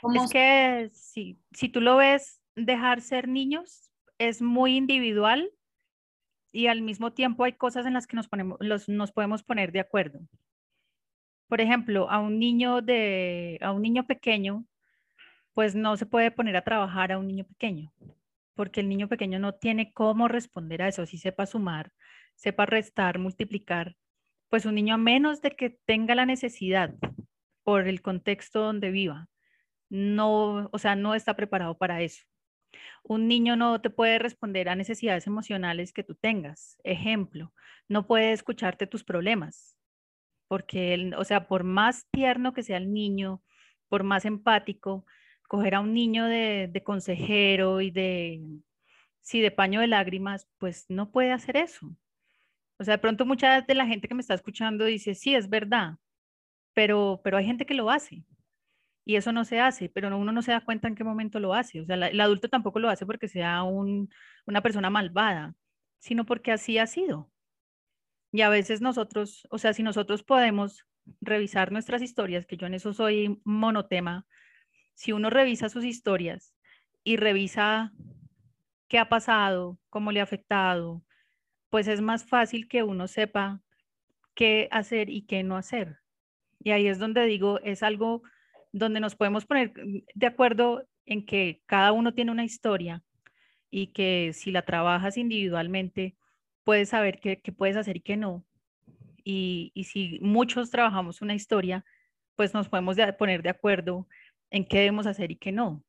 ¿Cómo 0.00 0.24
Es 0.24 0.30
que 0.30 0.90
si, 0.92 1.38
si 1.52 1.68
tú 1.68 1.80
lo 1.80 1.96
ves, 1.96 2.40
dejar 2.54 3.00
ser 3.00 3.26
niños 3.28 3.90
es 4.18 4.40
muy 4.40 4.76
individual 4.76 5.50
y 6.52 6.68
al 6.68 6.82
mismo 6.82 7.12
tiempo 7.12 7.44
hay 7.44 7.52
cosas 7.52 7.84
en 7.86 7.94
las 7.94 8.06
que 8.06 8.16
nos, 8.16 8.28
ponemos, 8.28 8.58
los, 8.60 8.88
nos 8.88 9.12
podemos 9.12 9.42
poner 9.42 9.72
de 9.72 9.80
acuerdo. 9.80 10.20
Por 11.48 11.60
ejemplo, 11.60 12.10
a 12.10 12.20
un 12.20 12.38
niño 12.38 12.80
de, 12.80 13.58
a 13.60 13.72
un 13.72 13.82
niño 13.82 14.06
pequeño, 14.06 14.64
pues 15.54 15.74
no 15.74 15.96
se 15.96 16.06
puede 16.06 16.30
poner 16.30 16.56
a 16.56 16.62
trabajar 16.62 17.10
a 17.10 17.18
un 17.18 17.26
niño 17.26 17.44
pequeño, 17.44 17.92
porque 18.54 18.80
el 18.80 18.88
niño 18.88 19.08
pequeño 19.08 19.38
no 19.38 19.54
tiene 19.54 19.92
cómo 19.92 20.28
responder 20.28 20.82
a 20.82 20.88
eso, 20.88 21.06
si 21.06 21.18
sepa 21.18 21.46
sumar, 21.46 21.92
sepa 22.36 22.66
restar, 22.66 23.18
multiplicar, 23.18 23.96
pues 24.48 24.66
un 24.66 24.74
niño 24.74 24.94
a 24.94 24.98
menos 24.98 25.40
de 25.42 25.52
que 25.52 25.70
tenga 25.70 26.14
la 26.14 26.26
necesidad 26.26 26.94
por 27.62 27.86
el 27.86 28.02
contexto 28.02 28.60
donde 28.60 28.90
viva, 28.90 29.28
no, 29.90 30.68
o 30.72 30.78
sea, 30.78 30.96
no 30.96 31.14
está 31.14 31.34
preparado 31.36 31.76
para 31.76 32.02
eso. 32.02 32.24
Un 33.02 33.28
niño 33.28 33.56
no 33.56 33.80
te 33.80 33.90
puede 33.90 34.18
responder 34.18 34.68
a 34.68 34.76
necesidades 34.76 35.26
emocionales 35.26 35.92
que 35.92 36.04
tú 36.04 36.14
tengas. 36.14 36.78
Ejemplo, 36.84 37.52
no 37.88 38.06
puede 38.06 38.32
escucharte 38.32 38.86
tus 38.86 39.04
problemas, 39.04 39.78
porque, 40.48 40.94
él, 40.94 41.14
o 41.14 41.24
sea, 41.24 41.46
por 41.48 41.64
más 41.64 42.06
tierno 42.10 42.52
que 42.54 42.62
sea 42.62 42.78
el 42.78 42.92
niño, 42.92 43.42
por 43.88 44.02
más 44.02 44.24
empático, 44.24 45.06
coger 45.48 45.74
a 45.74 45.80
un 45.80 45.94
niño 45.94 46.26
de, 46.26 46.82
consejero 46.84 47.80
y 47.80 47.90
de, 47.90 48.42
sí, 49.20 49.40
de 49.40 49.50
paño 49.50 49.80
de 49.80 49.86
lágrimas, 49.88 50.48
pues 50.58 50.86
no 50.88 51.10
puede 51.10 51.32
hacer 51.32 51.56
eso. 51.56 51.96
O 52.78 52.84
sea, 52.84 52.94
de 52.94 52.98
pronto 52.98 53.26
mucha 53.26 53.60
de 53.62 53.74
la 53.74 53.86
gente 53.86 54.08
que 54.08 54.14
me 54.14 54.20
está 54.20 54.34
escuchando 54.34 54.84
dice, 54.84 55.14
sí, 55.14 55.34
es 55.34 55.48
verdad, 55.48 55.96
pero, 56.74 57.20
pero 57.24 57.36
hay 57.36 57.44
gente 57.46 57.66
que 57.66 57.74
lo 57.74 57.90
hace. 57.90 58.24
Y 59.04 59.16
eso 59.16 59.32
no 59.32 59.44
se 59.44 59.58
hace, 59.60 59.88
pero 59.88 60.16
uno 60.16 60.32
no 60.32 60.42
se 60.42 60.52
da 60.52 60.64
cuenta 60.64 60.86
en 60.86 60.94
qué 60.94 61.02
momento 61.02 61.40
lo 61.40 61.54
hace. 61.54 61.80
O 61.80 61.86
sea, 61.86 61.96
el 61.96 62.20
adulto 62.20 62.48
tampoco 62.48 62.78
lo 62.78 62.90
hace 62.90 63.06
porque 63.06 63.26
sea 63.28 63.62
un, 63.62 64.10
una 64.46 64.62
persona 64.62 64.90
malvada, 64.90 65.54
sino 65.98 66.26
porque 66.26 66.52
así 66.52 66.78
ha 66.78 66.86
sido. 66.86 67.30
Y 68.32 68.42
a 68.42 68.50
veces 68.50 68.80
nosotros, 68.80 69.46
o 69.50 69.58
sea, 69.58 69.72
si 69.72 69.82
nosotros 69.82 70.22
podemos 70.22 70.84
revisar 71.20 71.72
nuestras 71.72 72.02
historias, 72.02 72.46
que 72.46 72.58
yo 72.58 72.66
en 72.66 72.74
eso 72.74 72.92
soy 72.92 73.40
monotema, 73.44 74.26
si 74.94 75.12
uno 75.12 75.30
revisa 75.30 75.68
sus 75.68 75.84
historias 75.84 76.54
y 77.02 77.16
revisa 77.16 77.92
qué 78.88 78.98
ha 78.98 79.08
pasado, 79.08 79.78
cómo 79.88 80.12
le 80.12 80.20
ha 80.20 80.24
afectado, 80.24 81.02
pues 81.70 81.88
es 81.88 82.00
más 82.00 82.24
fácil 82.24 82.68
que 82.68 82.82
uno 82.82 83.08
sepa 83.08 83.60
qué 84.34 84.68
hacer 84.70 85.10
y 85.10 85.22
qué 85.22 85.42
no 85.42 85.56
hacer. 85.56 85.98
Y 86.60 86.70
ahí 86.70 86.86
es 86.86 86.98
donde 86.98 87.24
digo, 87.26 87.60
es 87.60 87.82
algo 87.82 88.22
donde 88.72 89.00
nos 89.00 89.16
podemos 89.16 89.46
poner 89.46 89.72
de 90.14 90.26
acuerdo 90.26 90.86
en 91.06 91.24
que 91.24 91.62
cada 91.66 91.92
uno 91.92 92.14
tiene 92.14 92.30
una 92.30 92.44
historia 92.44 93.02
y 93.70 93.88
que 93.88 94.32
si 94.34 94.50
la 94.50 94.62
trabajas 94.62 95.16
individualmente, 95.16 96.16
puedes 96.64 96.90
saber 96.90 97.20
qué, 97.20 97.40
puedes 97.56 97.76
hacer 97.76 97.96
y 97.96 98.00
qué 98.00 98.16
no. 98.16 98.44
Y, 99.24 99.72
si 99.84 100.18
muchos 100.22 100.70
trabajamos 100.70 101.20
una 101.20 101.34
historia, 101.34 101.84
pues 102.36 102.54
nos 102.54 102.68
podemos 102.68 102.96
poner 103.18 103.42
de 103.42 103.50
acuerdo 103.50 104.06
en 104.50 104.64
qué 104.64 104.78
debemos 104.78 105.06
hacer 105.06 105.30
y 105.30 105.36
qué 105.36 105.52
no. 105.52 105.84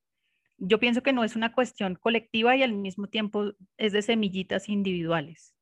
Yo 0.58 0.80
pienso 0.80 1.04
que 1.04 1.14
no 1.14 1.24
es 1.24 1.38
una 1.38 1.54
cuestión 1.54 1.96
colectiva 1.96 2.56
y 2.56 2.64
al 2.64 2.74
mismo 2.74 3.08
tiempo 3.08 3.54
es 3.78 3.94
de 3.94 4.02
semillitas 4.02 4.68
individuales. 4.68 5.56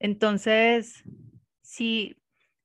Entonces, 0.00 1.04
si, 1.60 2.16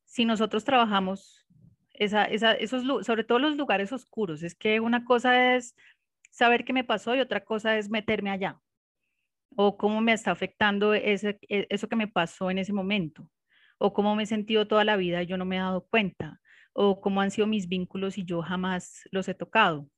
si 0.05 0.25
nosotros 0.25 0.63
trabajamos 0.63 1.45
esa, 1.93 2.25
esa, 2.25 2.53
esos, 2.53 2.83
sobre 3.05 3.23
todo 3.23 3.39
los 3.39 3.57
lugares 3.57 3.91
oscuros, 3.91 4.41
es 4.41 4.55
que 4.55 4.79
una 4.79 5.05
cosa 5.05 5.55
es 5.55 5.75
saber 6.31 6.65
qué 6.65 6.73
me 6.73 6.83
pasó 6.83 7.15
y 7.15 7.19
otra 7.19 7.45
cosa 7.45 7.77
es 7.77 7.89
meterme 7.89 8.31
allá 8.31 8.59
o 9.55 9.77
cómo 9.77 10.01
me 10.01 10.13
está 10.13 10.31
afectando 10.31 10.93
ese, 10.93 11.39
e, 11.47 11.67
eso 11.69 11.87
que 11.87 11.95
me 11.95 12.07
pasó 12.07 12.49
en 12.51 12.57
ese 12.57 12.73
momento 12.73 13.29
o 13.77 13.93
cómo 13.93 14.15
me 14.15 14.23
he 14.23 14.25
sentido 14.25 14.67
toda 14.67 14.83
la 14.83 14.97
vida 14.97 15.21
y 15.23 15.27
yo 15.27 15.37
no 15.37 15.45
me 15.45 15.57
he 15.57 15.59
dado 15.59 15.85
cuenta 15.87 16.41
o 16.73 17.01
cómo 17.01 17.21
han 17.21 17.31
sido 17.31 17.47
mis 17.47 17.67
vínculos 17.67 18.17
y 18.17 18.25
yo 18.25 18.41
jamás 18.41 19.03
los 19.11 19.27
he 19.29 19.33
tocado, 19.33 19.89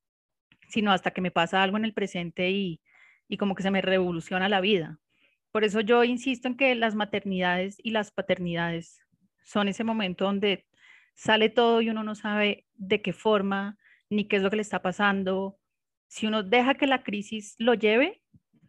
sino 0.70 0.92
hasta 0.92 1.12
que 1.12 1.22
me 1.22 1.32
pasa 1.32 1.64
algo 1.64 1.78
en 1.78 1.86
el 1.86 1.94
presente 1.94 2.52
y, 2.52 2.82
y 3.28 3.38
como 3.38 3.56
que 3.56 3.64
se 3.64 3.72
me 3.72 3.82
revoluciona 3.82 4.50
la 4.50 4.62
vida. 4.62 5.00
Por 5.52 5.64
eso 5.64 5.82
yo 5.82 6.04
insisto 6.04 6.48
en 6.48 6.58
que 6.58 6.76
las 6.76 6.96
maternidades 6.96 7.78
y 7.82 7.92
las 7.92 8.12
paternidades 8.12 9.00
son 9.44 9.68
ese 9.68 9.84
momento 9.84 10.26
donde 10.26 10.66
sale 11.16 11.50
todo 11.50 11.82
y 11.82 11.90
uno 11.90 12.04
no 12.04 12.16
sabe 12.16 12.66
de 12.76 13.02
qué 13.02 13.14
forma 13.14 13.78
ni 14.10 14.28
qué 14.28 14.38
es 14.38 14.44
lo 14.44 14.50
que 14.50 14.58
le 14.58 14.62
está 14.62 14.82
pasando. 14.82 15.58
Si 16.08 16.28
uno 16.28 16.44
deja 16.44 16.76
que 16.76 16.88
la 16.88 17.04
crisis 17.04 17.56
lo 17.58 17.74
lleve, 17.74 18.22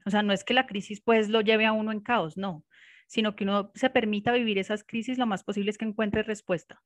o 0.06 0.10
sea, 0.10 0.22
no 0.22 0.32
es 0.32 0.44
que 0.44 0.54
la 0.54 0.66
crisis 0.66 1.00
pues 1.00 1.28
lo 1.28 1.40
lleve 1.40 1.66
a 1.66 1.72
uno 1.72 1.92
en 1.92 2.00
caos, 2.00 2.36
no, 2.36 2.64
sino 3.06 3.36
que 3.36 3.44
uno 3.44 3.70
se 3.74 3.90
permita 3.90 4.32
vivir 4.32 4.58
esas 4.58 4.84
crisis, 4.84 5.18
lo 5.18 5.26
más 5.26 5.44
posible 5.44 5.70
es 5.70 5.78
que 5.78 5.84
encuentre 5.84 6.22
respuesta. 6.22 6.82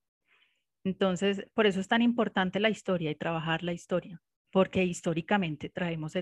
Entonces, 0.84 1.46
por 1.54 1.66
eso 1.66 1.80
es 1.80 1.88
tan 1.88 2.02
importante 2.02 2.58
la 2.58 2.70
historia 2.70 3.10
y 3.10 3.14
trabajar 3.14 3.62
la 3.62 3.72
historia, 3.72 4.20
porque 4.50 4.84
históricamente 4.84 5.68
traemos 5.68 6.14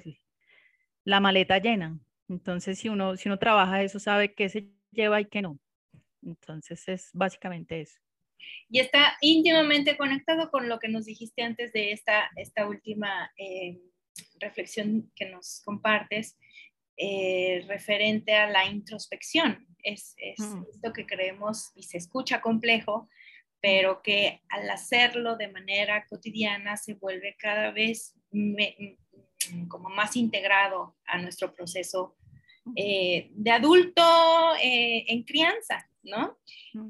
la 1.04 1.20
maleta 1.20 1.58
llena. 1.58 1.98
Entonces, 2.30 2.78
si 2.78 2.88
uno, 2.88 3.16
si 3.16 3.28
uno 3.28 3.38
trabaja 3.38 3.82
eso, 3.82 3.98
sabe 3.98 4.34
qué 4.34 4.48
se 4.48 4.68
lleva 4.92 5.20
y 5.20 5.24
qué 5.26 5.42
no. 5.42 5.58
Entonces, 6.22 6.88
es 6.88 7.10
básicamente 7.12 7.80
eso. 7.80 7.98
Y 8.68 8.78
está 8.78 9.16
íntimamente 9.20 9.96
conectado 9.96 10.48
con 10.50 10.68
lo 10.68 10.78
que 10.78 10.88
nos 10.88 11.06
dijiste 11.06 11.42
antes 11.42 11.72
de 11.72 11.90
esta, 11.90 12.30
esta 12.36 12.68
última 12.68 13.32
eh, 13.36 13.80
reflexión 14.38 15.10
que 15.16 15.28
nos 15.28 15.60
compartes, 15.64 16.38
eh, 16.96 17.64
referente 17.66 18.34
a 18.34 18.48
la 18.48 18.64
introspección. 18.64 19.66
Es, 19.82 20.14
es 20.18 20.38
mm. 20.38 20.64
esto 20.72 20.92
que 20.92 21.06
creemos 21.06 21.72
y 21.74 21.82
se 21.82 21.98
escucha 21.98 22.40
complejo, 22.40 23.08
pero 23.60 24.02
que 24.02 24.40
al 24.50 24.70
hacerlo 24.70 25.36
de 25.36 25.48
manera 25.48 26.06
cotidiana 26.06 26.76
se 26.76 26.94
vuelve 26.94 27.36
cada 27.38 27.72
vez 27.72 28.14
mm, 28.30 29.66
como 29.68 29.88
más 29.88 30.14
integrado 30.14 30.96
a 31.06 31.18
nuestro 31.18 31.52
proceso 31.54 32.16
eh, 32.76 33.30
de 33.32 33.50
adulto 33.50 34.02
eh, 34.62 35.04
en 35.08 35.22
crianza, 35.24 35.88
¿no? 36.02 36.38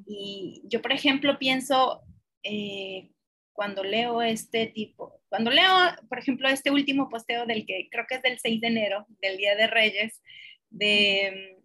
Y 0.06 0.62
yo, 0.64 0.82
por 0.82 0.92
ejemplo, 0.92 1.38
pienso, 1.38 2.02
eh, 2.42 3.10
cuando 3.52 3.82
leo 3.82 4.22
este 4.22 4.66
tipo, 4.66 5.20
cuando 5.28 5.50
leo, 5.50 5.72
por 6.08 6.18
ejemplo, 6.18 6.48
este 6.48 6.70
último 6.70 7.08
posteo 7.08 7.46
del 7.46 7.66
que 7.66 7.88
creo 7.90 8.06
que 8.08 8.16
es 8.16 8.22
del 8.22 8.38
6 8.38 8.60
de 8.60 8.66
enero, 8.66 9.06
del 9.20 9.36
Día 9.36 9.56
de 9.56 9.66
Reyes, 9.66 10.22
de 10.70 11.60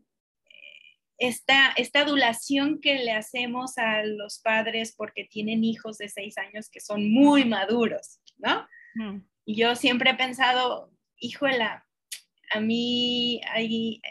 esta, 1.18 1.72
esta 1.78 2.02
adulación 2.02 2.82
que 2.82 2.96
le 2.96 3.12
hacemos 3.12 3.78
a 3.78 4.04
los 4.04 4.40
padres 4.40 4.94
porque 4.96 5.24
tienen 5.24 5.64
hijos 5.64 5.98
de 5.98 6.10
seis 6.10 6.38
años 6.38 6.70
que 6.70 6.82
son 6.82 7.10
muy 7.10 7.46
maduros, 7.46 8.20
¿no? 8.38 8.68
Y 9.46 9.56
yo 9.56 9.76
siempre 9.76 10.12
he 10.12 10.16
pensado, 10.16 10.92
híjola, 11.18 11.86
a 12.52 12.60
mí, 12.60 13.42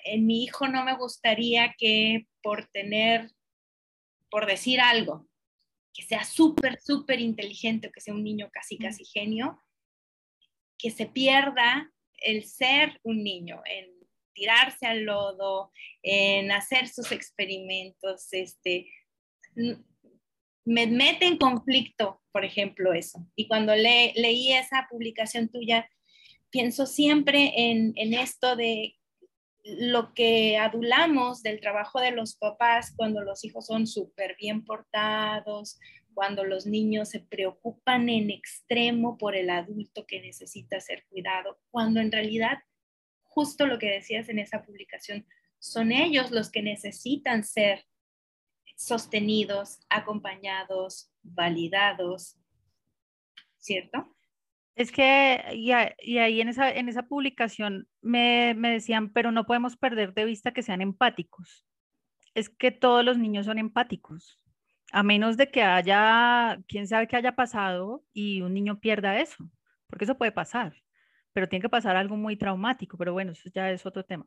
en 0.05 0.27
mi 0.27 0.45
hijo 0.45 0.69
no 0.69 0.85
me 0.85 0.97
gustaría 0.97 1.75
que 1.79 2.27
por 2.43 2.67
tener, 2.67 3.31
por 4.31 4.47
decir 4.47 4.81
algo, 4.81 5.29
que 5.93 6.03
sea 6.03 6.25
súper, 6.25 6.81
súper 6.81 7.21
inteligente 7.21 7.89
o 7.89 7.93
que 7.93 8.01
sea 8.01 8.15
un 8.15 8.25
niño 8.25 8.51
casi, 8.53 8.79
casi 8.79 9.05
genio, 9.05 9.63
que 10.79 10.91
se 10.91 11.07
pierda 11.07 11.93
el 12.19 12.45
ser 12.45 13.01
un 13.03 13.23
niño, 13.23 13.63
en 13.65 13.95
tirarse 14.35 14.87
al 14.87 15.05
lodo, 15.05 15.73
en 16.03 16.51
hacer 16.51 16.89
sus 16.89 17.13
experimentos, 17.13 18.33
este, 18.33 18.91
me 20.65 20.87
mete 20.87 21.27
en 21.27 21.37
conflicto, 21.37 22.23
por 22.33 22.45
ejemplo, 22.45 22.93
eso. 22.93 23.27
Y 23.37 23.47
cuando 23.47 23.75
leí 23.77 24.53
esa 24.53 24.89
publicación 24.91 25.49
tuya, 25.49 25.89
pienso 26.55 26.87
siempre 26.87 27.51
en, 27.57 27.95
en 27.97 28.15
esto 28.15 28.55
de 28.55 28.95
lo 29.65 30.15
que 30.15 30.57
adulamos 30.57 31.43
del 31.43 31.61
trabajo 31.61 32.01
de 32.01 32.13
los 32.13 32.37
papás 32.37 32.95
cuando 32.95 33.23
los 33.23 33.45
hijos 33.45 33.67
son 33.67 33.89
súper 33.89 34.37
bien 34.37 34.65
portados, 34.65 35.81
cuando 36.15 36.45
los 36.45 36.65
niños 36.65 37.09
se 37.09 37.19
preocupan 37.19 38.09
en 38.09 38.31
extremo 38.31 39.19
por 39.19 39.35
el 39.35 39.51
adulto 39.51 40.07
que 40.07 40.21
necesita 40.21 40.79
ser 40.79 41.05
cuidado, 41.09 41.59
cuando 41.73 41.99
en 41.99 42.13
realidad 42.13 42.59
justo 43.25 43.67
lo 43.67 43.81
que 43.81 43.91
decías 43.91 44.29
en 44.29 44.39
esa 44.39 44.63
publicación, 44.63 45.27
son 45.59 45.91
ellos 45.91 46.31
los 46.31 46.53
que 46.53 46.63
necesitan 46.63 47.43
ser 47.43 47.85
sostenidos, 48.77 49.81
acompañados, 49.89 51.11
validados, 51.25 52.37
¿cierto? 53.59 54.14
Es 54.75 54.91
que, 54.91 55.43
y, 55.53 55.71
ahí 55.73 56.41
en 56.41 56.49
esa, 56.49 56.71
en 56.71 56.89
esa 56.89 57.05
publicación 57.05 57.87
me, 58.03 58.55
me 58.55 58.71
decían, 58.71 59.13
pero 59.13 59.31
no 59.31 59.47
podemos 59.47 59.77
perder 59.77 60.15
de 60.15 60.25
vista 60.25 60.53
que 60.53 60.63
sean 60.63 60.81
empáticos. 60.81 61.65
Es 62.35 62.49
que 62.49 62.73
todos 62.73 63.05
los 63.05 63.17
niños 63.19 63.47
son 63.47 63.59
empáticos, 63.59 64.41
a 64.93 65.03
menos 65.05 65.37
de 65.37 65.51
que 65.51 65.63
haya, 65.63 66.59
quién 66.67 66.89
sabe 66.89 67.07
qué 67.07 67.17
haya 67.17 67.37
pasado 67.37 68.05
y 68.13 68.43
un 68.43 68.55
niño 68.55 68.81
pierda 68.81 69.21
eso, 69.21 69.49
porque 69.87 70.05
eso 70.05 70.19
puede 70.19 70.33
pasar 70.33 70.75
pero 71.35 71.49
tiene 71.49 71.63
que 71.63 71.69
pasar 71.69 71.97
algo 71.97 72.17
muy 72.17 72.37
traumático, 72.37 72.97
pero 72.97 73.13
bueno, 73.13 73.33
eso 73.33 73.51
ya 73.53 73.71
es 73.71 73.85
otro 73.85 74.05
tema. 74.05 74.27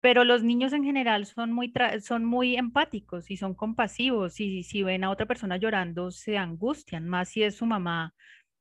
Pero 0.00 0.24
los 0.24 0.42
niños 0.42 0.72
en 0.72 0.84
general 0.84 1.24
son 1.24 1.52
muy, 1.52 1.72
son 2.02 2.24
muy 2.24 2.56
empáticos 2.56 3.30
y 3.30 3.36
son 3.36 3.54
compasivos 3.54 4.40
y 4.40 4.62
si 4.64 4.82
ven 4.82 5.04
a 5.04 5.10
otra 5.10 5.26
persona 5.26 5.56
llorando 5.56 6.10
se 6.10 6.36
angustian, 6.36 7.08
más 7.08 7.30
si 7.30 7.44
es 7.44 7.56
su 7.56 7.64
mamá, 7.64 8.14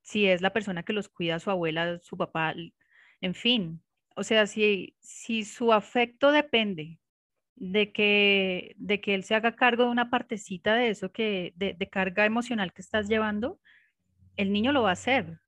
si 0.06 0.28
es 0.28 0.42
la 0.42 0.54
persona 0.54 0.84
que 0.84 0.94
los 0.94 1.10
cuida, 1.10 1.40
su 1.40 1.52
abuela, 1.52 2.00
su 2.00 2.18
papá, 2.18 2.56
en 3.22 3.36
fin. 3.36 3.84
O 4.16 4.24
sea, 4.24 4.48
si, 4.48 4.96
si 5.02 5.44
su 5.44 5.74
afecto 5.74 6.32
depende 6.32 7.00
de 7.56 7.92
que, 7.92 8.76
de 8.78 9.02
que 9.02 9.16
él 9.16 9.24
se 9.24 9.36
haga 9.36 9.56
cargo 9.56 9.86
de 9.86 9.90
una 9.92 10.10
partecita 10.10 10.76
de 10.76 10.90
eso, 10.90 11.12
que, 11.12 11.54
de, 11.58 11.76
carga 11.90 12.26
emocional 12.26 12.74
que 12.74 12.82
estás 12.82 13.08
llevando, 13.10 13.60
el 14.38 14.54
niño 14.54 14.72
lo 14.72 14.84
va 14.84 14.92
a 14.92 14.94
hacer. 14.94 15.40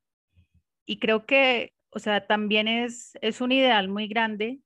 Y 0.86 1.00
creo 1.00 1.26
que 1.26 1.74
o 1.90 2.00
sea, 2.00 2.26
también 2.28 2.68
es, 2.68 3.18
es 3.22 3.42
un 3.42 3.52
ideal 3.52 3.88
muy 3.90 4.08
grande 4.08 4.62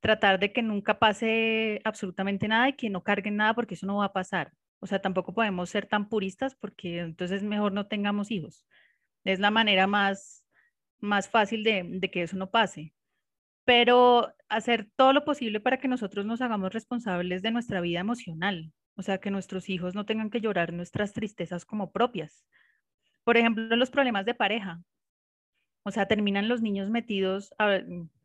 tratar 0.00 0.38
de 0.38 0.52
que 0.52 0.62
nunca 0.62 0.98
pase 0.98 1.80
absolutamente 1.84 2.48
nada 2.48 2.68
y 2.68 2.74
que 2.74 2.90
no 2.90 3.02
carguen 3.02 3.36
nada 3.36 3.54
porque 3.54 3.74
eso 3.74 3.86
no 3.86 3.96
va 3.96 4.06
a 4.06 4.12
pasar. 4.12 4.52
O 4.80 4.86
sea, 4.86 5.00
tampoco 5.00 5.34
podemos 5.34 5.70
ser 5.70 5.86
tan 5.86 6.08
puristas 6.08 6.54
porque 6.54 6.98
entonces 6.98 7.42
mejor 7.42 7.72
no 7.72 7.86
tengamos 7.86 8.30
hijos. 8.30 8.66
Es 9.26 9.40
la 9.40 9.50
manera 9.50 9.86
más, 9.86 10.44
más 11.00 11.28
fácil 11.28 11.62
de, 11.64 11.84
de 11.84 12.10
que 12.10 12.22
eso 12.22 12.36
no 12.36 12.50
pase. 12.50 12.94
Pero 13.64 14.32
hacer 14.48 14.88
todo 14.96 15.12
lo 15.12 15.24
posible 15.24 15.60
para 15.60 15.78
que 15.78 15.88
nosotros 15.88 16.24
nos 16.24 16.40
hagamos 16.40 16.72
responsables 16.72 17.42
de 17.42 17.50
nuestra 17.50 17.80
vida 17.80 18.00
emocional. 18.00 18.72
O 18.94 19.02
sea, 19.02 19.18
que 19.18 19.30
nuestros 19.30 19.68
hijos 19.68 19.94
no 19.94 20.06
tengan 20.06 20.30
que 20.30 20.40
llorar 20.40 20.72
nuestras 20.72 21.12
tristezas 21.12 21.64
como 21.64 21.92
propias. 21.92 22.46
Por 23.24 23.36
ejemplo, 23.36 23.74
los 23.76 23.90
problemas 23.90 24.24
de 24.24 24.34
pareja. 24.34 24.82
O 25.82 25.90
sea, 25.90 26.06
terminan 26.06 26.48
los 26.48 26.62
niños 26.62 26.90
metidos 26.90 27.54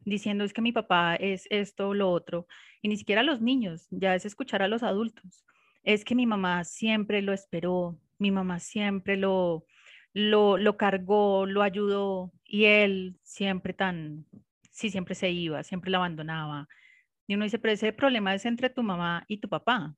diciendo 0.05 0.43
es 0.43 0.53
que 0.53 0.61
mi 0.61 0.71
papá 0.71 1.15
es 1.15 1.47
esto 1.49 1.89
o 1.89 1.93
lo 1.93 2.09
otro. 2.09 2.47
Y 2.81 2.87
ni 2.87 2.97
siquiera 2.97 3.23
los 3.23 3.41
niños, 3.41 3.87
ya 3.91 4.15
es 4.15 4.25
escuchar 4.25 4.63
a 4.63 4.67
los 4.67 4.83
adultos. 4.83 5.45
Es 5.83 6.05
que 6.05 6.15
mi 6.15 6.25
mamá 6.25 6.63
siempre 6.63 7.21
lo 7.21 7.33
esperó, 7.33 7.99
mi 8.17 8.31
mamá 8.31 8.59
siempre 8.59 9.17
lo, 9.17 9.65
lo, 10.13 10.57
lo 10.57 10.77
cargó, 10.77 11.45
lo 11.45 11.61
ayudó 11.61 12.31
y 12.45 12.65
él 12.65 13.19
siempre 13.23 13.73
tan, 13.73 14.25
sí, 14.71 14.89
siempre 14.89 15.15
se 15.15 15.31
iba, 15.31 15.63
siempre 15.63 15.91
la 15.91 15.97
abandonaba. 15.97 16.67
Y 17.27 17.35
uno 17.35 17.45
dice, 17.45 17.59
pero 17.59 17.73
ese 17.73 17.93
problema 17.93 18.33
es 18.35 18.45
entre 18.45 18.69
tu 18.69 18.83
mamá 18.83 19.23
y 19.27 19.37
tu 19.37 19.49
papá. 19.49 19.95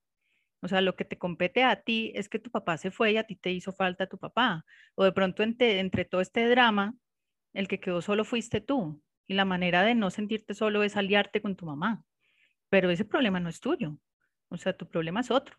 O 0.62 0.68
sea, 0.68 0.82
lo 0.82 0.96
que 0.96 1.06
te 1.06 1.18
compete 1.18 1.64
a 1.64 1.82
ti 1.82 2.12
es 2.16 2.30
que 2.30 2.40
tu 2.40 2.50
papá 2.52 2.78
se 2.78 2.92
fue 2.92 3.12
y 3.14 3.18
a 3.18 3.26
ti 3.26 3.36
te 3.36 3.52
hizo 3.52 3.74
falta 3.74 4.08
tu 4.08 4.18
papá. 4.18 4.66
O 4.96 5.04
de 5.04 5.12
pronto 5.12 5.44
entre, 5.44 5.80
entre 5.80 6.06
todo 6.06 6.22
este 6.22 6.48
drama, 6.48 6.96
el 7.54 7.68
que 7.68 7.80
quedó 7.80 8.02
solo 8.02 8.24
fuiste 8.24 8.62
tú. 8.62 9.02
Y 9.28 9.34
la 9.34 9.46
manera 9.46 9.84
de 9.84 9.96
no 9.96 10.10
sentirte 10.10 10.54
solo 10.54 10.84
es 10.84 10.96
aliarte 10.96 11.42
con 11.42 11.56
tu 11.56 11.66
mamá. 11.66 12.04
Pero 12.70 12.90
ese 12.92 13.06
problema 13.06 13.40
no 13.40 13.50
es 13.50 13.60
tuyo. 13.60 13.98
O 14.50 14.58
sea, 14.58 14.74
tu 14.74 14.88
problema 14.88 15.22
es 15.22 15.32
otro. 15.32 15.56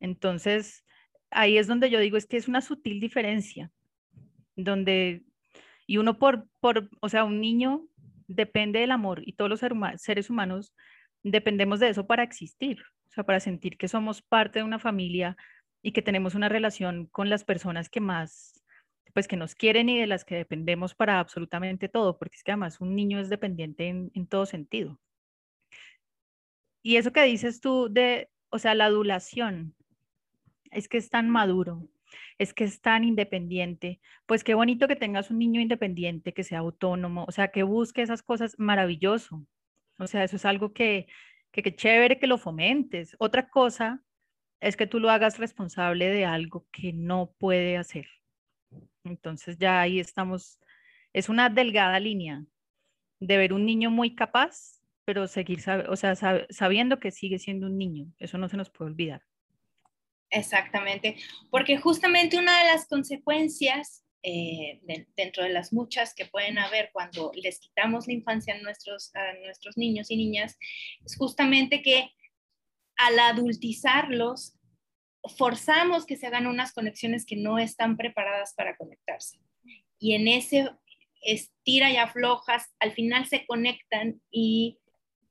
Entonces, 0.00 0.84
ahí 1.30 1.58
es 1.58 1.66
donde 1.66 1.90
yo 1.90 1.98
digo, 2.00 2.16
es 2.16 2.26
que 2.26 2.36
es 2.36 2.48
una 2.48 2.60
sutil 2.60 3.00
diferencia, 3.00 3.70
donde, 4.56 5.22
y 5.86 5.98
uno 5.98 6.18
por, 6.18 6.48
por 6.60 6.90
o 7.00 7.08
sea, 7.08 7.24
un 7.24 7.40
niño 7.40 7.86
depende 8.26 8.80
del 8.80 8.92
amor 8.92 9.22
y 9.24 9.32
todos 9.32 9.50
los 9.50 9.60
seres 10.00 10.30
humanos 10.30 10.74
dependemos 11.22 11.80
de 11.80 11.88
eso 11.88 12.06
para 12.06 12.22
existir, 12.22 12.80
o 13.08 13.12
sea, 13.12 13.24
para 13.24 13.40
sentir 13.40 13.76
que 13.76 13.88
somos 13.88 14.22
parte 14.22 14.60
de 14.60 14.64
una 14.64 14.78
familia 14.78 15.36
y 15.82 15.92
que 15.92 16.02
tenemos 16.02 16.34
una 16.34 16.48
relación 16.48 17.06
con 17.06 17.28
las 17.28 17.44
personas 17.44 17.88
que 17.88 18.00
más, 18.00 18.62
pues 19.14 19.26
que 19.26 19.36
nos 19.36 19.54
quieren 19.54 19.88
y 19.88 19.98
de 19.98 20.06
las 20.06 20.24
que 20.24 20.36
dependemos 20.36 20.94
para 20.94 21.18
absolutamente 21.18 21.88
todo, 21.88 22.18
porque 22.18 22.36
es 22.36 22.44
que 22.44 22.52
además 22.52 22.80
un 22.80 22.94
niño 22.94 23.18
es 23.18 23.28
dependiente 23.28 23.88
en, 23.88 24.10
en 24.14 24.26
todo 24.26 24.46
sentido. 24.46 25.00
Y 26.82 26.96
eso 26.96 27.12
que 27.12 27.22
dices 27.24 27.60
tú 27.60 27.88
de, 27.90 28.30
o 28.50 28.58
sea, 28.58 28.74
la 28.74 28.86
adulación, 28.86 29.74
es 30.70 30.88
que 30.88 30.98
es 30.98 31.10
tan 31.10 31.28
maduro, 31.28 31.88
es 32.38 32.54
que 32.54 32.64
es 32.64 32.80
tan 32.80 33.04
independiente. 33.04 34.00
Pues 34.26 34.44
qué 34.44 34.54
bonito 34.54 34.88
que 34.88 34.96
tengas 34.96 35.30
un 35.30 35.38
niño 35.38 35.60
independiente, 35.60 36.32
que 36.34 36.44
sea 36.44 36.60
autónomo, 36.60 37.24
o 37.28 37.32
sea, 37.32 37.48
que 37.48 37.62
busque 37.62 38.02
esas 38.02 38.22
cosas, 38.22 38.58
maravilloso. 38.58 39.44
O 39.98 40.06
sea, 40.06 40.24
eso 40.24 40.36
es 40.36 40.44
algo 40.44 40.72
que, 40.72 41.06
que, 41.52 41.62
que 41.62 41.74
chévere 41.74 42.18
que 42.18 42.26
lo 42.26 42.38
fomentes. 42.38 43.16
Otra 43.18 43.48
cosa 43.50 44.02
es 44.60 44.76
que 44.76 44.86
tú 44.86 45.00
lo 45.00 45.10
hagas 45.10 45.38
responsable 45.38 46.08
de 46.08 46.24
algo 46.24 46.66
que 46.72 46.92
no 46.92 47.32
puede 47.38 47.76
hacer. 47.76 48.06
Entonces 49.04 49.58
ya 49.58 49.80
ahí 49.80 50.00
estamos, 50.00 50.60
es 51.12 51.28
una 51.28 51.48
delgada 51.48 51.98
línea 52.00 52.44
de 53.20 53.36
ver 53.36 53.52
un 53.52 53.66
niño 53.66 53.90
muy 53.90 54.14
capaz, 54.14 54.80
pero 55.04 55.26
seguir, 55.26 55.60
o 55.88 55.96
sea, 55.96 56.14
sabiendo 56.50 57.00
que 57.00 57.10
sigue 57.10 57.38
siendo 57.38 57.66
un 57.66 57.78
niño. 57.78 58.06
Eso 58.18 58.38
no 58.38 58.48
se 58.48 58.56
nos 58.56 58.70
puede 58.70 58.92
olvidar. 58.92 59.22
Exactamente, 60.30 61.16
porque 61.50 61.76
justamente 61.76 62.38
una 62.38 62.58
de 62.60 62.66
las 62.66 62.86
consecuencias 62.86 64.04
eh, 64.22 64.80
dentro 65.16 65.42
de 65.42 65.48
las 65.48 65.72
muchas 65.72 66.14
que 66.14 66.26
pueden 66.26 66.58
haber 66.58 66.90
cuando 66.92 67.32
les 67.34 67.58
quitamos 67.58 68.06
la 68.06 68.12
infancia 68.12 68.54
a 68.54 68.58
nuestros, 68.58 69.10
a 69.14 69.32
nuestros 69.44 69.76
niños 69.78 70.10
y 70.10 70.16
niñas, 70.16 70.58
es 71.04 71.16
justamente 71.16 71.80
que 71.82 72.10
al 72.96 73.18
adultizarlos, 73.18 74.58
forzamos 75.36 76.04
que 76.04 76.16
se 76.16 76.26
hagan 76.26 76.46
unas 76.46 76.72
conexiones 76.72 77.24
que 77.24 77.36
no 77.36 77.58
están 77.58 77.96
preparadas 77.96 78.54
para 78.54 78.76
conectarse. 78.76 79.38
Y 79.98 80.14
en 80.14 80.28
ese 80.28 80.70
estira 81.22 81.90
y 81.90 81.96
aflojas, 81.96 82.74
al 82.78 82.92
final 82.92 83.26
se 83.26 83.46
conectan 83.46 84.20
y 84.30 84.78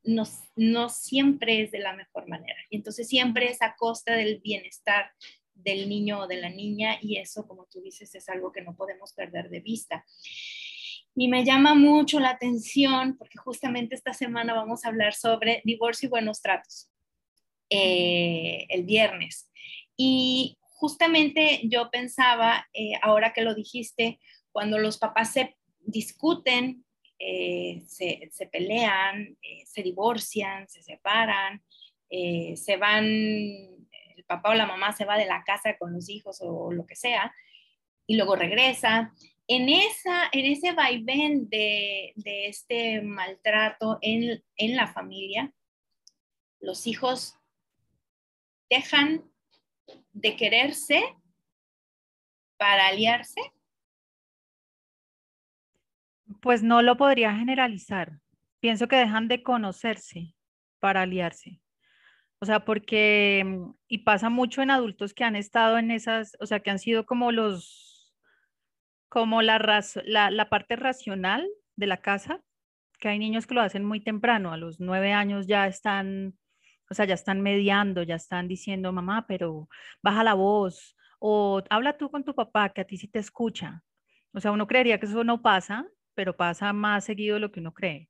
no, 0.03 0.23
no 0.55 0.89
siempre 0.89 1.63
es 1.63 1.71
de 1.71 1.79
la 1.79 1.93
mejor 1.93 2.27
manera. 2.27 2.59
Y 2.69 2.77
entonces 2.77 3.07
siempre 3.07 3.49
es 3.49 3.61
a 3.61 3.75
costa 3.75 4.15
del 4.15 4.39
bienestar 4.39 5.11
del 5.53 5.89
niño 5.89 6.21
o 6.21 6.27
de 6.27 6.37
la 6.37 6.49
niña 6.49 6.97
y 7.01 7.17
eso, 7.17 7.47
como 7.47 7.65
tú 7.65 7.81
dices, 7.81 8.15
es 8.15 8.29
algo 8.29 8.51
que 8.51 8.61
no 8.61 8.75
podemos 8.75 9.13
perder 9.13 9.49
de 9.49 9.59
vista. 9.59 10.05
Y 11.15 11.27
me 11.27 11.43
llama 11.43 11.75
mucho 11.75 12.19
la 12.19 12.29
atención 12.29 13.17
porque 13.17 13.37
justamente 13.37 13.95
esta 13.95 14.13
semana 14.13 14.53
vamos 14.53 14.85
a 14.85 14.89
hablar 14.89 15.13
sobre 15.13 15.61
divorcio 15.65 16.07
y 16.07 16.09
buenos 16.09 16.41
tratos 16.41 16.89
eh, 17.69 18.65
el 18.69 18.83
viernes. 18.83 19.51
Y 19.97 20.57
justamente 20.61 21.61
yo 21.65 21.89
pensaba, 21.91 22.67
eh, 22.73 22.93
ahora 23.01 23.33
que 23.33 23.41
lo 23.41 23.53
dijiste, 23.53 24.19
cuando 24.51 24.79
los 24.79 24.97
papás 24.97 25.33
se 25.33 25.57
discuten 25.81 26.85
eh, 27.19 27.83
se, 27.85 28.47
pelean, 28.51 29.37
eh, 29.41 29.65
se 29.65 29.83
divorcian, 29.83 30.69
se 30.69 30.81
separan, 30.81 31.61
eh, 32.09 32.55
se 32.55 32.77
van, 32.77 33.05
el 33.05 34.23
papá 34.25 34.51
o 34.51 34.53
la 34.53 34.65
mamá 34.65 34.93
se 34.93 35.03
va 35.03 35.17
de 35.17 35.25
la 35.25 35.43
casa 35.43 35.77
con 35.77 35.93
los 35.93 36.09
hijos 36.09 36.39
o, 36.41 36.71
lo 36.71 36.85
que 36.85 36.95
sea, 36.95 37.33
y 38.07 38.15
luego 38.15 38.35
regresa. 38.35 39.13
En, 39.47 39.67
esa, 39.67 40.29
en 40.31 40.45
ese 40.45 40.71
vaivén 40.71 41.49
de, 41.49 42.13
de 42.15 42.47
este 42.47 43.01
maltrato 43.01 43.97
en, 44.01 44.43
en 44.55 44.75
la 44.75 44.87
familia, 44.87 45.53
los 46.61 46.87
hijos 46.87 47.35
dejan 48.69 49.29
de 50.13 50.35
quererse 50.35 51.03
para 52.57 52.87
aliarse 52.87 53.41
pues 56.41 56.63
no 56.63 56.81
lo 56.81 56.97
podría 56.97 57.35
generalizar. 57.35 58.19
Pienso 58.59 58.87
que 58.87 58.97
dejan 58.97 59.27
de 59.27 59.43
conocerse 59.43 60.35
para 60.79 61.01
aliarse. 61.01 61.61
O 62.41 62.45
sea, 62.45 62.63
porque, 62.65 63.43
mm, 63.45 63.71
y 63.87 63.99
pasa 63.99 64.29
mucho 64.29 64.61
en 64.61 64.71
adultos 64.71 65.13
que 65.13 65.23
han 65.23 65.35
estado 65.35 65.77
en 65.77 65.91
esas, 65.91 66.37
o 66.39 66.45
sea, 66.45 66.61
que 66.61 66.69
han 66.71 66.79
sido 66.79 67.05
como 67.05 67.31
los, 67.31 68.15
como 69.09 69.41
la, 69.41 69.59
la, 70.05 70.31
la 70.31 70.49
parte 70.49 70.75
racional 70.75 71.47
de 71.75 71.87
la 71.87 71.97
casa, 71.97 72.41
que 72.99 73.09
hay 73.09 73.19
niños 73.19 73.47
que 73.47 73.55
lo 73.55 73.61
hacen 73.61 73.85
muy 73.85 74.01
temprano, 74.01 74.51
a 74.53 74.57
los 74.57 74.79
nueve 74.79 75.13
años 75.13 75.47
ya 75.47 75.67
están, 75.67 76.37
o 76.89 76.93
sea, 76.93 77.05
ya 77.05 77.15
están 77.15 77.41
mediando, 77.41 78.03
ya 78.03 78.15
están 78.15 78.47
diciendo, 78.47 78.91
mamá, 78.91 79.25
pero 79.27 79.69
baja 80.01 80.23
la 80.23 80.33
voz, 80.33 80.95
o 81.19 81.63
habla 81.69 81.97
tú 81.97 82.09
con 82.11 82.23
tu 82.23 82.35
papá, 82.35 82.69
que 82.69 82.81
a 82.81 82.85
ti 82.85 82.97
sí 82.97 83.07
te 83.07 83.19
escucha. 83.19 83.83
O 84.33 84.39
sea, 84.39 84.51
uno 84.51 84.67
creería 84.67 84.99
que 84.99 85.05
eso 85.07 85.23
no 85.23 85.41
pasa, 85.41 85.87
pero 86.15 86.35
pasa 86.35 86.73
más 86.73 87.05
seguido 87.05 87.35
de 87.35 87.41
lo 87.41 87.51
que 87.51 87.59
uno 87.59 87.73
cree. 87.73 88.09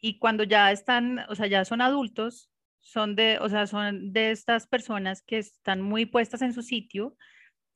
Y 0.00 0.18
cuando 0.18 0.44
ya 0.44 0.72
están, 0.72 1.20
o 1.28 1.34
sea, 1.34 1.46
ya 1.46 1.64
son 1.64 1.80
adultos, 1.80 2.50
son 2.80 3.16
de, 3.16 3.38
o 3.40 3.48
sea, 3.48 3.66
son 3.66 4.12
de 4.12 4.30
estas 4.30 4.66
personas 4.66 5.22
que 5.22 5.38
están 5.38 5.80
muy 5.80 6.06
puestas 6.06 6.42
en 6.42 6.52
su 6.52 6.62
sitio, 6.62 7.16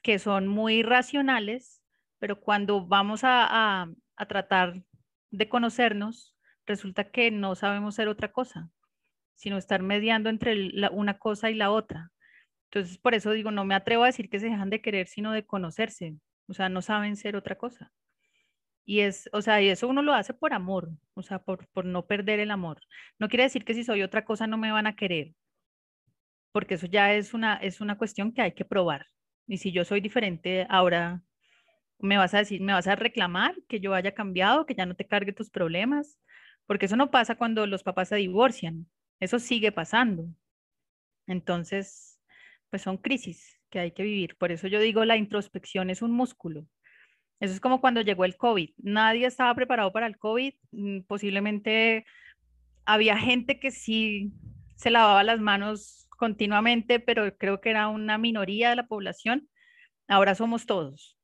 que 0.03 0.18
son 0.18 0.47
muy 0.49 0.83
racionales, 0.83 1.83
pero 2.18 2.40
cuando 2.40 2.87
vamos 2.87 3.25
a, 3.25 3.87
a, 4.16 4.27
tratar 4.27 4.83
de 5.31 5.49
conocernos, 5.49 6.37
resulta 6.66 7.11
que 7.11 7.31
no 7.31 7.55
sabemos 7.55 7.94
ser 7.97 8.09
otra 8.09 8.33
cosa, 8.33 8.70
sino 9.35 9.59
estar 9.59 9.83
mediando 9.83 10.31
entre 10.31 10.70
una 10.90 11.18
cosa 11.18 11.51
y 11.51 11.55
la 11.55 11.70
otra. 11.70 12.11
Entonces, 12.70 12.99
por 12.99 13.14
eso 13.14 13.33
digo, 13.33 13.51
no 13.51 13.64
me 13.64 13.75
atrevo 13.75 14.05
a 14.05 14.07
decir 14.07 14.31
que 14.31 14.40
se 14.40 14.47
dejan 14.47 14.70
de 14.70 14.81
querer, 14.81 15.07
sino 15.07 15.33
de 15.33 15.44
conocerse. 15.47 16.16
O 16.49 16.55
sea, 16.55 16.68
no 16.68 16.83
saben 16.83 17.16
ser 17.16 17.37
otra 17.37 17.57
cosa. 17.57 17.92
Y 18.87 19.01
es, 19.01 19.29
o 19.33 19.42
sea, 19.42 19.62
y 19.62 19.68
eso 19.68 19.88
uno 19.88 20.03
lo 20.03 20.14
hace 20.14 20.35
por 20.35 20.53
amor, 20.53 20.90
o 21.14 21.23
sea, 21.23 21.38
por, 21.40 21.68
por 21.68 21.85
no 21.87 22.07
perder 22.07 22.40
el 22.40 22.51
amor. 22.51 22.81
No 23.18 23.29
quiere 23.29 23.44
decir 23.44 23.64
que 23.64 23.75
si 23.75 23.85
soy 23.85 24.03
otra 24.03 24.25
cosa 24.25 24.47
no 24.47 24.59
me 24.59 24.73
van 24.73 24.87
a 24.87 24.97
querer, 24.97 25.35
porque 26.53 26.75
eso 26.75 26.87
ya 26.87 27.14
es 27.14 27.35
una, 27.35 27.57
es 27.57 27.81
una 27.81 27.99
cuestión 27.99 28.33
que 28.33 28.42
hay 28.42 28.53
que 28.53 28.64
probar. 28.64 29.07
Y 29.47 29.59
si 29.59 29.73
yo 29.73 29.85
soy 29.85 30.01
diferente, 30.01 30.66
ahora 30.70 31.23
me 31.99 32.16
vas 32.18 32.35
a 32.35 32.38
decir, 32.38 32.61
me 32.61 32.73
vas 32.73 32.87
a 32.87 32.97
reclamar 32.97 33.57
que 33.68 33.81
yo 33.81 33.94
haya 33.94 34.14
cambiado, 34.14 34.66
que 34.66 34.75
ya 34.75 34.87
no 34.87 34.94
te 34.97 35.07
cargue 35.07 35.33
tus 35.33 35.51
problemas, 35.51 36.18
porque 36.66 36.87
eso 36.87 36.97
no 36.97 37.11
pasa 37.11 37.37
cuando 37.37 37.66
los 37.66 37.83
papás 37.83 38.09
se 38.09 38.16
divorcian, 38.16 38.88
eso 39.20 39.38
sigue 39.38 39.73
pasando. 39.73 40.27
Entonces, 41.27 42.20
pues 42.70 42.83
son 42.83 42.99
crisis 42.99 43.61
que 43.70 43.79
hay 43.81 43.92
que 43.92 44.03
vivir. 44.03 44.37
Por 44.37 44.53
eso 44.53 44.68
yo 44.68 44.81
digo, 44.81 45.05
la 45.05 45.16
introspección 45.16 45.90
es 45.90 46.03
un 46.03 46.12
músculo. 46.12 46.66
Eso 47.40 47.53
es 47.53 47.61
como 47.61 47.81
cuando 47.81 48.01
llegó 48.01 48.25
el 48.25 48.37
COVID. 48.37 48.70
Nadie 48.79 49.27
estaba 49.27 49.55
preparado 49.55 49.92
para 49.92 50.07
el 50.07 50.18
COVID. 50.18 50.55
Mm, 50.73 51.01
posiblemente 51.03 52.05
había 52.85 53.16
gente 53.18 53.59
que 53.59 53.70
sí 53.70 54.33
se 54.77 54.90
lavaba 54.90 55.25
las 55.25 55.40
manos 55.40 56.07
continuamente, 56.11 57.01
pero 57.01 57.37
creo 57.37 57.61
que 57.61 57.70
era 57.70 57.88
una 57.88 58.18
minoría 58.18 58.70
de 58.70 58.77
la 58.77 58.87
población. 58.87 59.49
Ahora 60.09 60.35
somos 60.35 60.66
todos. 60.66 61.16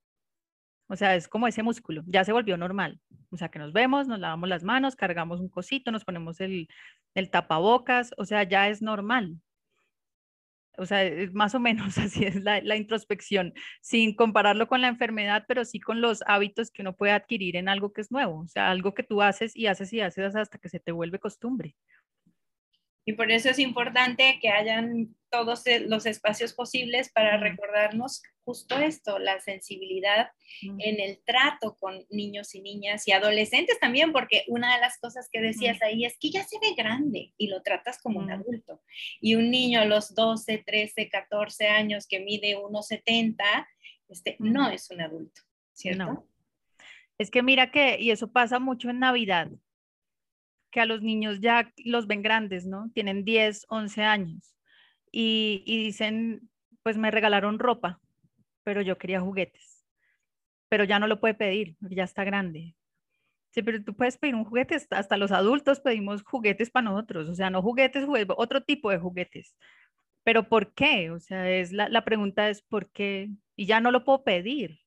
O 0.88 0.96
sea, 0.96 1.14
es 1.14 1.28
como 1.28 1.46
ese 1.46 1.62
músculo, 1.62 2.02
ya 2.06 2.24
se 2.24 2.32
volvió 2.32 2.56
normal. 2.56 3.00
O 3.30 3.36
sea, 3.36 3.48
que 3.48 3.60
nos 3.60 3.72
vemos, 3.72 4.08
nos 4.08 4.18
lavamos 4.18 4.48
las 4.48 4.64
manos, 4.64 4.96
cargamos 4.96 5.40
un 5.40 5.48
cosito, 5.48 5.92
nos 5.92 6.04
ponemos 6.04 6.40
el, 6.40 6.68
el 7.14 7.30
tapabocas, 7.30 8.10
o 8.16 8.24
sea, 8.24 8.42
ya 8.42 8.68
es 8.68 8.82
normal. 8.82 9.36
O 10.78 10.86
sea, 10.86 11.02
más 11.32 11.54
o 11.54 11.60
menos 11.60 11.98
así 11.98 12.24
es 12.24 12.36
la, 12.36 12.76
introspección, 12.76 13.54
sin 13.80 14.14
compararlo 14.14 14.68
con 14.68 14.80
la 14.80 14.88
enfermedad, 14.88 15.44
pero 15.48 15.64
sí 15.64 15.80
con 15.80 16.00
los 16.00 16.22
hábitos 16.26 16.70
que 16.70 16.82
uno 16.82 16.96
puede 16.96 17.12
adquirir 17.12 17.56
en 17.56 17.68
algo 17.68 17.92
que 17.92 18.00
es 18.00 18.10
nuevo, 18.10 18.40
o 18.40 18.48
sea, 18.48 18.70
algo 18.70 18.94
que 18.94 19.02
tú 19.02 19.22
haces 19.22 19.54
y 19.56 19.66
haces 19.66 19.92
y 19.92 20.00
haces 20.00 20.34
hasta 20.36 20.58
que 20.58 20.68
se 20.68 20.80
te 20.80 20.92
vuelve 20.92 21.18
costumbre. 21.18 21.76
Y 23.04 23.14
por 23.14 23.30
eso 23.30 23.48
es 23.48 23.58
importante 23.58 24.38
que 24.40 24.50
hayan 24.50 25.14
todos 25.30 25.66
e, 25.66 25.80
los 25.80 26.06
espacios 26.06 26.52
posibles 26.52 27.10
para 27.10 27.38
recordarnos 27.38 28.22
justo 28.44 28.78
esto, 28.78 29.18
la 29.18 29.40
sensibilidad 29.40 30.30
en 30.62 31.00
el 31.00 31.20
trato 31.24 31.76
con 31.78 32.04
niños 32.10 32.54
y 32.54 32.60
niñas 32.60 33.06
y 33.06 33.12
adolescentes 33.12 33.78
también, 33.78 34.12
porque 34.12 34.44
una 34.48 34.74
de 34.74 34.80
las 34.80 34.98
cosas 34.98 35.28
que 35.30 35.40
decías 35.40 35.80
ahí 35.82 36.04
es 36.04 36.18
que 36.18 36.30
ya 36.30 36.42
se 36.42 36.58
ve 36.58 36.74
grande 36.76 37.32
y 37.38 37.46
lo 37.46 37.62
tratas 37.62 38.02
como 38.02 38.18
un 38.18 38.30
adulto. 38.32 38.82
Y 39.20 39.36
un 39.36 39.50
niño 39.50 39.80
a 39.80 39.84
los 39.84 40.14
12, 40.14 40.64
13, 40.66 41.08
14 41.08 41.68
años 41.68 42.06
que 42.08 42.18
mide 42.18 42.56
1,70, 42.56 43.68
este, 44.08 44.36
no 44.40 44.68
es 44.68 44.90
un 44.90 45.00
adulto, 45.00 45.42
¿cierto? 45.72 46.26
Es 47.18 47.30
que 47.30 47.42
mira 47.42 47.70
que, 47.70 48.00
y 48.00 48.10
eso 48.10 48.32
pasa 48.32 48.58
mucho 48.58 48.90
en 48.90 48.98
Navidad, 48.98 49.48
que 50.70 50.80
a 50.80 50.86
los 50.86 51.02
niños 51.02 51.40
ya 51.40 51.72
los 51.84 52.06
ven 52.06 52.22
grandes, 52.22 52.66
¿no? 52.66 52.90
Tienen 52.94 53.24
10, 53.24 53.66
11 53.68 54.02
años 54.02 54.56
y, 55.12 55.62
dicen, 55.66 56.48
pues 56.82 56.96
me 56.96 57.10
regalaron 57.10 57.58
ropa, 57.58 58.00
pero 58.64 58.82
yo 58.82 58.98
quería 58.98 59.20
juguetes, 59.20 59.86
pero 60.68 60.84
ya 60.84 60.98
no 60.98 61.06
lo 61.06 61.20
puede 61.20 61.34
pedir, 61.34 61.76
ya 61.80 62.04
está 62.04 62.24
grande. 62.24 62.74
Sí, 63.50 63.62
pero 63.62 63.82
tú 63.82 63.96
puedes 63.96 64.16
pedir 64.16 64.36
un 64.36 64.44
juguete, 64.44 64.76
hasta 64.90 65.16
los 65.16 65.32
adultos 65.32 65.80
pedimos 65.80 66.22
juguetes 66.22 66.70
para 66.70 66.84
nosotros, 66.90 67.28
o 67.28 67.34
sea, 67.34 67.50
no 67.50 67.62
juguetes, 67.62 68.04
juguetes 68.04 68.34
otro 68.38 68.62
tipo 68.62 68.90
de 68.90 68.98
juguetes. 68.98 69.56
Pero 70.22 70.48
¿por 70.48 70.72
qué? 70.74 71.10
O 71.10 71.18
sea, 71.18 71.50
es 71.50 71.72
la, 71.72 71.88
la 71.88 72.04
pregunta 72.04 72.48
es 72.50 72.62
¿por 72.62 72.90
qué? 72.90 73.30
Y 73.56 73.66
ya 73.66 73.80
no 73.80 73.90
lo 73.90 74.04
puedo 74.04 74.22
pedir. 74.22 74.80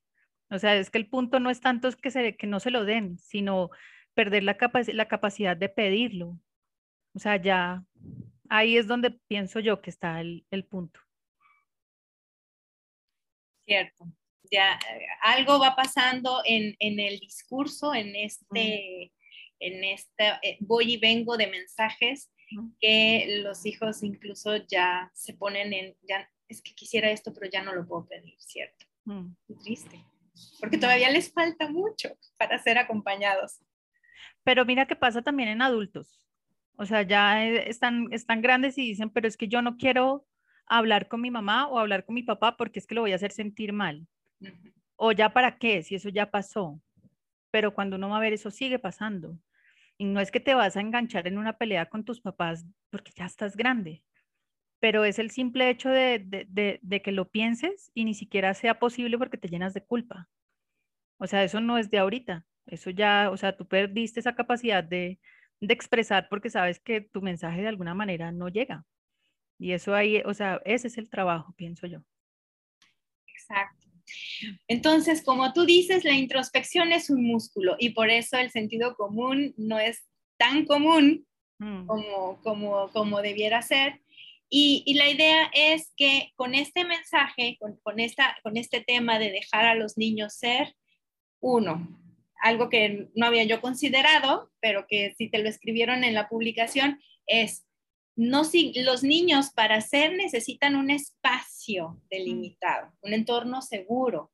O 0.50 0.58
sea, 0.58 0.76
es 0.76 0.90
que 0.90 0.98
el 0.98 1.08
punto 1.08 1.40
no 1.40 1.50
es 1.50 1.60
tanto 1.60 1.90
que, 2.00 2.10
se, 2.10 2.36
que 2.36 2.46
no 2.46 2.60
se 2.60 2.70
lo 2.70 2.84
den, 2.84 3.18
sino 3.18 3.70
perder 4.14 4.42
la, 4.42 4.56
la 4.92 5.08
capacidad 5.08 5.56
de 5.56 5.68
pedirlo. 5.68 6.38
O 7.14 7.18
sea, 7.18 7.36
ya 7.36 7.84
ahí 8.48 8.76
es 8.76 8.86
donde 8.86 9.10
pienso 9.10 9.60
yo 9.60 9.80
que 9.80 9.90
está 9.90 10.20
el, 10.20 10.66
punto. 10.68 11.00
Cierto. 13.66 14.04
Ya 14.50 14.74
eh, 14.74 15.06
algo 15.22 15.58
va 15.58 15.74
pasando 15.74 16.42
en, 16.44 16.76
el 16.80 17.18
discurso, 17.18 17.94
en 17.94 18.14
este, 18.14 19.12
en 19.58 19.84
esta 19.84 20.38
eh, 20.42 20.58
voy 20.60 20.94
y 20.94 20.96
vengo 20.98 21.36
de 21.36 21.46
mensajes 21.46 22.30
que 22.80 23.40
los 23.42 23.66
hijos 23.66 24.02
incluso 24.02 24.56
ya 24.68 25.10
se 25.14 25.34
ponen 25.34 25.72
en, 25.72 25.96
ya 26.02 26.30
es 26.46 26.62
que 26.62 26.74
quisiera 26.74 27.10
esto, 27.10 27.32
pero 27.32 27.50
ya 27.50 27.62
no 27.62 27.74
lo 27.74 27.86
puedo 27.86 28.06
pedir, 28.06 28.36
¿cierto? 28.38 28.86
triste, 29.62 30.02
porque 30.60 30.78
todavía 30.78 31.10
les 31.10 31.30
falta 31.30 31.68
mucho 31.68 32.16
para 32.38 32.58
ser 32.58 32.78
acompañados. 32.78 33.60
Pero 34.44 34.64
mira 34.64 34.86
qué 34.86 34.96
pasa 34.96 35.22
también 35.22 35.48
en 35.48 35.62
adultos. 35.62 36.20
O 36.76 36.86
sea, 36.86 37.02
ya 37.02 37.44
eh, 37.46 37.68
están, 37.68 38.08
están 38.12 38.42
grandes 38.42 38.78
y 38.78 38.82
dicen, 38.82 39.10
pero 39.10 39.28
es 39.28 39.36
que 39.36 39.48
yo 39.48 39.62
no 39.62 39.76
quiero 39.76 40.26
hablar 40.66 41.08
con 41.08 41.20
mi 41.20 41.30
mamá 41.30 41.68
o 41.68 41.78
hablar 41.78 42.04
con 42.04 42.14
mi 42.14 42.22
papá 42.22 42.56
porque 42.56 42.78
es 42.78 42.86
que 42.86 42.94
lo 42.94 43.02
voy 43.02 43.12
a 43.12 43.16
hacer 43.16 43.32
sentir 43.32 43.72
mal. 43.72 44.06
O 44.96 45.12
ya 45.12 45.32
para 45.32 45.58
qué, 45.58 45.82
si 45.82 45.94
eso 45.94 46.08
ya 46.08 46.30
pasó. 46.30 46.80
Pero 47.50 47.74
cuando 47.74 47.96
uno 47.96 48.10
va 48.10 48.18
a 48.18 48.20
ver 48.20 48.32
eso 48.32 48.50
sigue 48.50 48.78
pasando. 48.78 49.38
Y 49.96 50.04
no 50.04 50.20
es 50.20 50.30
que 50.30 50.40
te 50.40 50.54
vas 50.54 50.76
a 50.76 50.80
enganchar 50.80 51.26
en 51.26 51.38
una 51.38 51.56
pelea 51.56 51.86
con 51.86 52.04
tus 52.04 52.20
papás 52.20 52.66
porque 52.90 53.12
ya 53.14 53.26
estás 53.26 53.56
grande, 53.56 54.02
pero 54.80 55.04
es 55.04 55.18
el 55.18 55.30
simple 55.30 55.70
hecho 55.70 55.88
de, 55.88 56.18
de, 56.18 56.80
de, 56.82 57.02
que 57.02 57.12
lo 57.12 57.30
pienses 57.30 57.90
y 57.94 58.04
ni 58.04 58.14
siquiera 58.14 58.54
sea 58.54 58.78
posible 58.78 59.16
porque 59.18 59.38
te 59.38 59.48
llenas 59.48 59.72
de 59.72 59.84
culpa. 59.84 60.28
O 61.18 61.26
sea, 61.26 61.44
eso 61.44 61.60
no 61.60 61.78
es 61.78 61.90
de 61.90 61.98
ahorita. 61.98 62.44
Eso 62.66 62.90
ya, 62.90 63.30
o 63.30 63.36
sea, 63.36 63.56
tú 63.56 63.66
perdiste 63.66 64.20
esa 64.20 64.34
capacidad 64.34 64.82
de, 64.82 65.18
de 65.60 65.74
expresar 65.74 66.28
porque 66.28 66.50
sabes 66.50 66.80
que 66.80 67.00
tu 67.00 67.22
mensaje 67.22 67.62
de 67.62 67.68
alguna 67.68 67.94
manera 67.94 68.32
no 68.32 68.48
llega. 68.48 68.84
Y 69.58 69.72
eso 69.72 69.94
ahí, 69.94 70.22
o 70.24 70.34
sea, 70.34 70.60
ese 70.64 70.88
es 70.88 70.98
el 70.98 71.08
trabajo, 71.08 71.54
pienso 71.56 71.86
yo. 71.86 72.00
Exacto. 73.26 73.88
Entonces, 74.68 75.22
como 75.22 75.52
tú 75.52 75.64
dices, 75.64 76.04
la 76.04 76.12
introspección 76.12 76.92
es 76.92 77.10
un 77.10 77.24
músculo 77.24 77.76
y 77.78 77.90
por 77.90 78.10
eso 78.10 78.36
el 78.36 78.50
sentido 78.50 78.94
común 78.96 79.54
no 79.56 79.78
es 79.78 80.04
tan 80.36 80.66
común 80.66 81.26
mm. 81.58 81.86
como, 81.86 82.40
como, 82.42 82.90
como 82.90 83.22
debiera 83.22 83.62
ser. 83.62 84.00
Y, 84.50 84.82
y, 84.86 84.94
la 84.94 85.08
idea 85.08 85.50
es 85.52 85.92
que 85.96 86.32
con 86.36 86.54
este 86.54 86.84
mensaje, 86.84 87.56
con, 87.58 87.76
con, 87.82 87.98
esta, 87.98 88.36
con 88.42 88.56
este 88.56 88.82
tema 88.82 89.18
de 89.18 89.30
dejar 89.30 89.64
a 89.64 89.74
los 89.74 89.96
niños 89.96 90.34
ser, 90.34 90.76
uno, 91.40 92.03
algo 92.44 92.68
que 92.68 93.08
no 93.14 93.24
había 93.24 93.44
yo 93.44 93.62
considerado, 93.62 94.52
pero 94.60 94.86
que 94.86 95.14
si 95.16 95.30
te 95.30 95.38
lo 95.38 95.48
escribieron 95.48 96.04
en 96.04 96.12
la 96.12 96.28
publicación, 96.28 97.00
es, 97.26 97.64
no 98.16 98.44
si 98.44 98.74
los 98.82 99.02
niños 99.02 99.50
para 99.50 99.80
ser 99.80 100.12
necesitan 100.12 100.76
un 100.76 100.90
espacio 100.90 102.02
delimitado, 102.10 102.92
un 103.00 103.14
entorno 103.14 103.62
seguro, 103.62 104.30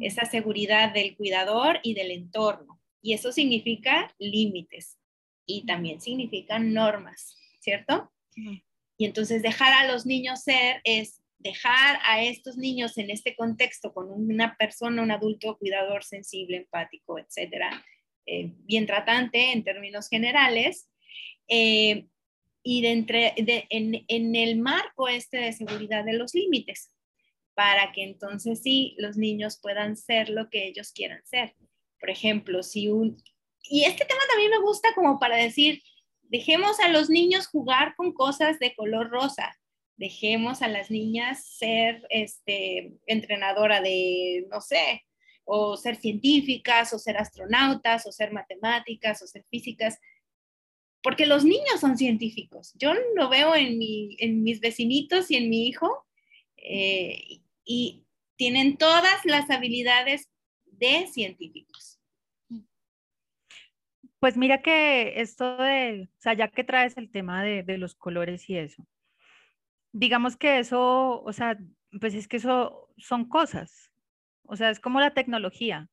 esa 0.00 0.26
seguridad 0.26 0.94
del 0.94 1.16
cuidador 1.16 1.80
y 1.82 1.94
del 1.94 2.12
entorno. 2.12 2.80
Y 3.02 3.14
eso 3.14 3.32
significa 3.32 4.14
límites 4.20 4.96
y 5.44 5.66
también 5.66 6.00
significa 6.00 6.60
normas, 6.60 7.36
¿cierto? 7.58 8.12
Y 8.96 9.06
entonces 9.06 9.42
dejar 9.42 9.72
a 9.72 9.92
los 9.92 10.06
niños 10.06 10.44
ser 10.44 10.80
es 10.84 11.20
dejar 11.40 11.98
a 12.04 12.22
estos 12.22 12.56
niños 12.56 12.98
en 12.98 13.10
este 13.10 13.34
contexto 13.34 13.92
con 13.92 14.10
una 14.10 14.56
persona, 14.56 15.02
un 15.02 15.10
adulto 15.10 15.56
cuidador, 15.58 16.04
sensible, 16.04 16.58
empático, 16.58 17.18
etcétera, 17.18 17.84
eh, 18.26 18.52
bien 18.58 18.86
tratante 18.86 19.52
en 19.52 19.64
términos 19.64 20.08
generales, 20.08 20.88
eh, 21.48 22.06
y 22.62 22.82
de 22.82 22.90
entre, 22.90 23.34
en, 23.36 24.04
en, 24.06 24.36
el 24.36 24.58
marco 24.58 25.08
este 25.08 25.38
de 25.38 25.52
seguridad 25.54 26.04
de 26.04 26.12
los 26.12 26.34
límites, 26.34 26.94
para 27.54 27.90
que 27.92 28.04
entonces 28.04 28.60
sí 28.62 28.94
los 28.98 29.16
niños 29.16 29.58
puedan 29.60 29.96
ser 29.96 30.28
lo 30.28 30.50
que 30.50 30.66
ellos 30.66 30.92
quieran 30.92 31.22
ser. 31.24 31.54
Por 31.98 32.10
ejemplo, 32.10 32.62
si 32.62 32.88
un... 32.88 33.16
Y 33.62 33.84
este 33.84 34.04
tema 34.04 34.20
también 34.28 34.50
me 34.50 34.60
gusta 34.60 34.94
como 34.94 35.18
para 35.18 35.36
decir, 35.36 35.82
dejemos 36.22 36.78
a 36.80 36.88
los 36.88 37.08
niños 37.08 37.46
jugar 37.46 37.94
con 37.96 38.12
cosas 38.12 38.58
de 38.58 38.74
color 38.74 39.08
rosa, 39.08 39.58
dejemos 40.00 40.62
a 40.62 40.68
las 40.68 40.90
niñas 40.90 41.44
ser 41.44 42.06
este, 42.08 42.94
entrenadora 43.06 43.82
de, 43.82 44.46
no 44.50 44.62
sé, 44.62 45.04
o 45.44 45.76
ser 45.76 45.96
científicas, 45.96 46.94
o 46.94 46.98
ser 46.98 47.18
astronautas, 47.18 48.06
o 48.06 48.12
ser 48.12 48.32
matemáticas, 48.32 49.20
o 49.20 49.26
ser 49.26 49.44
físicas, 49.50 49.98
porque 51.02 51.26
los 51.26 51.44
niños 51.44 51.80
son 51.80 51.98
científicos. 51.98 52.72
Yo 52.78 52.94
lo 53.14 53.28
veo 53.28 53.54
en, 53.54 53.78
mis 54.42 54.60
vecinitos 54.60 55.30
y 55.30 55.36
en 55.36 55.50
mi 55.50 55.68
hijo, 55.68 56.06
eh, 56.56 57.42
y 57.66 58.06
tienen 58.36 58.78
todas 58.78 59.26
las 59.26 59.50
habilidades 59.50 60.30
de 60.64 61.08
científicos. 61.08 62.00
Pues 64.18 64.38
mira 64.38 64.62
que 64.62 65.20
esto 65.20 65.58
de, 65.58 66.08
o 66.10 66.20
sea, 66.22 66.32
ya 66.32 66.48
que 66.48 66.64
traes 66.64 66.96
el 66.96 67.10
tema 67.10 67.44
de 67.44 67.76
los 67.76 67.94
colores 67.94 68.48
y 68.48 68.56
eso, 68.56 68.86
digamos 69.92 70.36
que 70.36 70.58
eso, 70.58 71.22
o 71.22 71.32
sea, 71.32 71.58
pues 72.00 72.14
es 72.14 72.28
que 72.28 72.38
eso 72.38 72.88
son 72.98 73.28
cosas, 73.28 73.90
o 74.44 74.56
sea, 74.56 74.70
es 74.70 74.80
como 74.80 75.00
la 75.00 75.12
tecnología. 75.14 75.88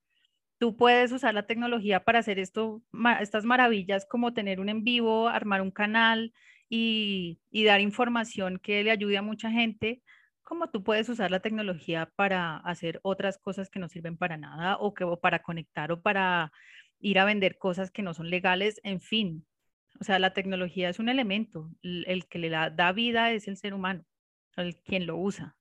Tú 0.60 0.78
puedes 0.78 1.12
usar 1.12 1.34
la 1.36 1.48
tecnología 1.48 2.04
para 2.04 2.20
hacer 2.20 2.40
esto, 2.40 2.84
estas 3.22 3.46
maravillas 3.46 4.06
como 4.08 4.34
tener 4.34 4.60
un 4.60 4.70
en 4.70 4.84
vivo, 4.84 5.30
armar 5.30 5.62
un 5.62 5.72
canal 5.72 6.34
y, 6.70 7.40
y 7.52 7.64
dar 7.66 7.82
información 7.82 8.60
que 8.60 8.84
le 8.84 8.92
ayude 8.92 9.18
a 9.18 9.22
mucha 9.22 9.52
gente, 9.52 10.02
como 10.44 10.70
tú 10.70 10.84
puedes 10.84 11.10
usar 11.10 11.32
la 11.32 11.42
tecnología 11.42 12.12
para 12.16 12.58
hacer 12.58 13.00
otras 13.04 13.38
cosas 13.38 13.70
que 13.70 13.80
no 13.80 13.90
sirven 13.90 14.18
para 14.18 14.38
nada 14.38 14.78
o 14.78 14.94
que 14.94 15.04
o 15.04 15.20
para 15.20 15.44
conectar 15.44 15.92
o 15.92 16.02
para 16.02 16.52
ir 17.00 17.20
a 17.20 17.26
vender 17.26 17.58
cosas 17.58 17.92
que 17.92 18.02
no 18.04 18.14
son 18.14 18.30
legales, 18.30 18.80
en 18.84 19.02
fin, 19.02 19.47
o 20.00 20.04
sea, 20.04 20.20
la 20.20 20.34
tecnología 20.34 20.90
es 20.90 21.00
un 21.00 21.10
elemento, 21.10 21.70
el, 21.82 22.28
que 22.28 22.40
le 22.40 22.50
da, 22.50 22.92
vida 22.92 23.32
es 23.32 23.48
el 23.48 23.58
ser 23.58 23.74
humano, 23.74 24.06
el 24.56 24.76
quien 24.78 25.06
lo 25.06 25.18
usa. 25.18 25.56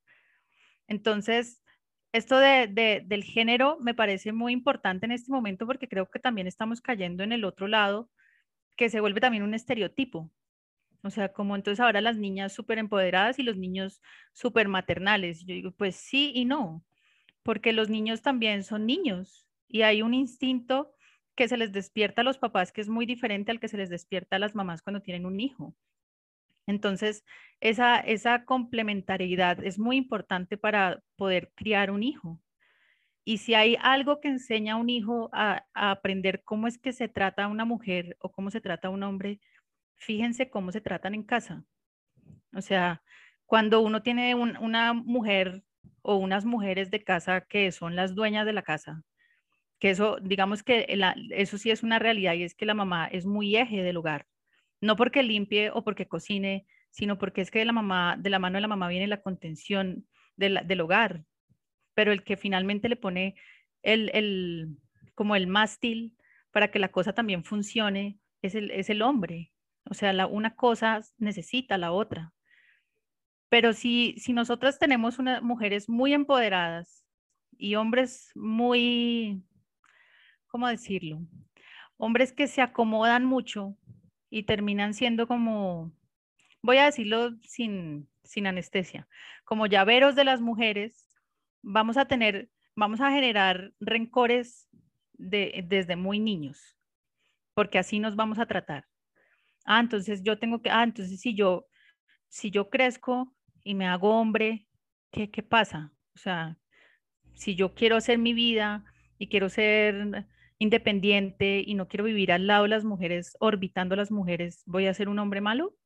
Entonces, 0.88 1.62
esto 2.12 2.38
de, 2.38 3.02
del 3.04 3.24
género 3.24 3.78
me 3.80 3.94
parece 3.94 4.32
muy 4.32 4.52
importante 4.52 5.06
en 5.06 5.12
este 5.12 5.32
momento 5.32 5.66
porque 5.66 5.88
creo 5.88 6.10
que 6.10 6.18
también 6.18 6.46
estamos 6.46 6.80
cayendo 6.80 7.22
en 7.22 7.32
el 7.32 7.44
otro 7.44 7.68
lado, 7.68 8.10
que 8.76 8.90
se 8.90 9.00
vuelve 9.00 9.20
también 9.20 9.42
un 9.42 9.54
estereotipo. 9.54 10.30
O 11.02 11.10
sea, 11.10 11.32
como 11.32 11.56
entonces 11.56 11.80
ahora 11.80 12.00
las 12.00 12.16
niñas 12.16 12.52
súper 12.52 12.78
empoderadas 12.78 13.38
y 13.38 13.42
los 13.42 13.56
niños 13.56 14.02
súper 14.32 14.68
maternales. 14.68 15.44
Yo 15.46 15.54
digo, 15.54 15.70
pues 15.72 15.96
sí 15.96 16.32
y 16.34 16.44
no, 16.44 16.84
porque 17.42 17.72
los 17.72 17.88
niños 17.88 18.22
también 18.22 18.64
son 18.64 18.86
niños 18.86 19.46
y 19.68 19.82
hay 19.82 20.02
un 20.02 20.14
instinto 20.14 20.95
que 21.36 21.48
se 21.48 21.56
les 21.56 21.72
despierta 21.72 22.22
a 22.22 22.24
los 22.24 22.38
papás, 22.38 22.72
que 22.72 22.80
es 22.80 22.88
muy 22.88 23.06
diferente 23.06 23.52
al 23.52 23.60
que 23.60 23.68
se 23.68 23.76
les 23.76 23.90
despierta 23.90 24.36
a 24.36 24.38
las 24.38 24.54
mamás 24.54 24.82
cuando 24.82 25.02
tienen 25.02 25.26
un 25.26 25.38
hijo. 25.40 25.74
Entonces, 26.66 27.24
esa, 27.60 27.98
esa 28.00 28.44
complementariedad 28.44 29.62
es 29.64 29.78
muy 29.78 29.96
importante 29.96 30.56
para 30.56 31.02
poder 31.16 31.52
criar 31.54 31.90
un 31.90 32.02
hijo. 32.02 32.40
Y 33.24 33.38
si 33.38 33.54
hay 33.54 33.76
algo 33.80 34.20
que 34.20 34.28
enseña 34.28 34.74
a 34.74 34.76
un 34.76 34.88
hijo 34.88 35.30
a, 35.32 35.64
aprender 35.74 36.42
cómo 36.44 36.68
es 36.68 36.78
que 36.78 36.92
se 36.92 37.08
trata 37.08 37.44
a 37.44 37.48
una 37.48 37.64
mujer 37.64 38.16
o 38.20 38.30
cómo 38.32 38.50
se 38.50 38.60
trata 38.60 38.88
a 38.88 38.90
un 38.92 39.02
hombre, 39.02 39.40
fíjense 39.96 40.50
cómo 40.50 40.72
se 40.72 40.80
tratan 40.80 41.14
en 41.14 41.24
casa. 41.24 41.64
O 42.54 42.62
sea, 42.62 43.02
cuando 43.46 43.80
uno 43.80 44.02
tiene 44.02 44.34
una 44.34 44.92
mujer 44.92 45.64
o 46.02 46.16
unas 46.16 46.44
mujeres 46.44 46.90
de 46.90 47.04
casa 47.04 47.42
que 47.42 47.72
son 47.72 47.96
las 47.96 48.14
dueñas 48.14 48.46
de 48.46 48.52
la 48.52 48.62
casa, 48.62 49.02
que 49.78 49.90
eso, 49.90 50.18
digamos 50.22 50.62
que 50.62 50.86
eso 51.30 51.58
sí 51.58 51.70
es 51.70 51.82
una 51.82 51.98
realidad 51.98 52.34
y 52.34 52.42
es 52.42 52.54
que 52.54 52.66
la 52.66 52.74
mamá 52.74 53.06
es 53.06 53.26
muy 53.26 53.56
eje 53.56 53.82
del 53.82 53.98
hogar, 53.98 54.26
no 54.80 54.96
porque 54.96 55.22
limpie 55.22 55.70
o 55.70 55.84
porque 55.84 56.08
cocine, 56.08 56.66
sino 56.90 57.18
porque 57.18 57.42
es 57.42 57.50
que 57.50 57.58
de 57.58 57.66
la 57.66 57.72
mamá, 57.72 58.16
de 58.18 58.30
la 58.30 58.38
mano 58.38 58.56
de 58.56 58.62
la 58.62 58.68
mamá 58.68 58.88
viene 58.88 59.06
la 59.06 59.20
contención 59.20 60.06
del 60.36 60.80
hogar, 60.80 61.24
pero 61.94 62.12
el 62.12 62.24
que 62.24 62.36
finalmente 62.36 62.88
le 62.88 62.96
pone 62.96 63.36
el, 63.82 64.10
el, 64.14 64.76
como 65.14 65.34
el 65.36 65.46
mástil 65.46 66.14
para 66.50 66.70
que 66.70 66.78
la 66.78 66.88
cosa 66.88 67.14
también 67.14 67.44
funcione 67.44 68.18
es 68.42 68.54
el, 68.54 68.70
es 68.70 68.90
el 68.90 69.02
hombre. 69.02 69.52
O 69.88 69.94
sea, 69.94 70.12
la, 70.12 70.26
una 70.26 70.54
cosa 70.56 71.00
necesita 71.18 71.78
la 71.78 71.92
otra. 71.92 72.32
Pero 73.48 73.72
si, 73.72 74.14
si 74.18 74.32
nosotras 74.32 74.78
tenemos 74.78 75.18
unas 75.18 75.42
mujeres 75.42 75.88
muy 75.88 76.12
empoderadas 76.12 77.04
y 77.56 77.76
hombres 77.76 78.30
muy, 78.34 79.44
¿cómo 80.56 80.68
decirlo? 80.68 81.20
Hombres 81.98 82.32
que 82.32 82.46
se 82.46 82.62
acomodan 82.62 83.26
mucho 83.26 83.76
y 84.30 84.44
terminan 84.44 84.94
siendo 84.94 85.28
como, 85.28 85.92
voy 86.62 86.78
a 86.78 86.86
decirlo 86.86 87.36
sin, 87.42 88.08
sin 88.24 88.46
anestesia, 88.46 89.06
como 89.44 89.66
llaveros 89.66 90.16
de 90.16 90.24
las 90.24 90.40
mujeres, 90.40 91.14
vamos 91.60 91.98
a 91.98 92.06
tener, 92.06 92.48
vamos 92.74 93.02
a 93.02 93.10
generar 93.10 93.74
rencores 93.80 94.66
de, 95.12 95.62
desde 95.68 95.94
muy 95.94 96.20
niños, 96.20 96.74
porque 97.52 97.78
así 97.78 98.00
nos 98.00 98.16
vamos 98.16 98.38
a 98.38 98.46
tratar. 98.46 98.86
Ah, 99.66 99.80
entonces 99.80 100.22
yo 100.22 100.38
tengo 100.38 100.62
que, 100.62 100.70
ah, 100.70 100.84
entonces 100.84 101.20
si 101.20 101.34
yo, 101.34 101.66
si 102.28 102.50
yo 102.50 102.70
crezco 102.70 103.30
y 103.62 103.74
me 103.74 103.86
hago 103.86 104.18
hombre, 104.18 104.66
¿qué, 105.10 105.30
qué 105.30 105.42
pasa? 105.42 105.92
O 106.14 106.18
sea, 106.18 106.56
si 107.34 107.56
yo 107.56 107.74
quiero 107.74 107.96
hacer 107.96 108.16
mi 108.16 108.32
vida 108.32 108.86
y 109.18 109.28
quiero 109.28 109.50
ser 109.50 110.26
independiente 110.58 111.62
y 111.64 111.74
no 111.74 111.88
quiero 111.88 112.04
vivir 112.04 112.32
al 112.32 112.46
lado 112.46 112.64
de 112.64 112.70
las 112.70 112.84
mujeres, 112.84 113.36
orbitando 113.40 113.94
a 113.94 113.96
las 113.96 114.10
mujeres, 114.10 114.62
¿voy 114.66 114.86
a 114.86 114.94
ser 114.94 115.08
un 115.08 115.18
hombre 115.18 115.40
malo? 115.40 115.76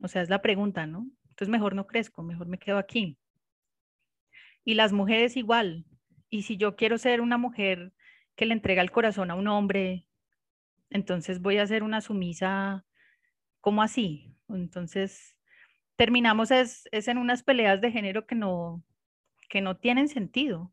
O 0.00 0.08
sea, 0.08 0.22
es 0.22 0.30
la 0.30 0.42
pregunta, 0.42 0.86
¿no? 0.86 1.08
Entonces 1.30 1.48
mejor 1.48 1.74
no 1.74 1.86
crezco, 1.86 2.22
mejor 2.22 2.46
me 2.46 2.58
quedo 2.58 2.78
aquí. 2.78 3.18
Y 4.64 4.74
las 4.74 4.92
mujeres 4.92 5.36
igual. 5.36 5.84
Y 6.30 6.42
si 6.42 6.56
yo 6.56 6.76
quiero 6.76 6.98
ser 6.98 7.20
una 7.20 7.38
mujer 7.38 7.92
que 8.36 8.46
le 8.46 8.54
entrega 8.54 8.82
el 8.82 8.90
corazón 8.90 9.30
a 9.30 9.34
un 9.34 9.48
hombre, 9.48 10.06
entonces 10.90 11.40
voy 11.40 11.58
a 11.58 11.66
ser 11.66 11.82
una 11.82 12.00
sumisa, 12.00 12.84
¿cómo 13.60 13.82
así? 13.82 14.34
Entonces, 14.48 15.36
terminamos 15.96 16.50
es, 16.50 16.88
en 16.92 17.18
unas 17.18 17.42
peleas 17.42 17.80
de 17.80 17.92
género 17.92 18.26
que 18.26 18.34
no, 18.34 18.84
que 19.48 19.60
no 19.60 19.76
tienen 19.76 20.08
sentido. 20.08 20.72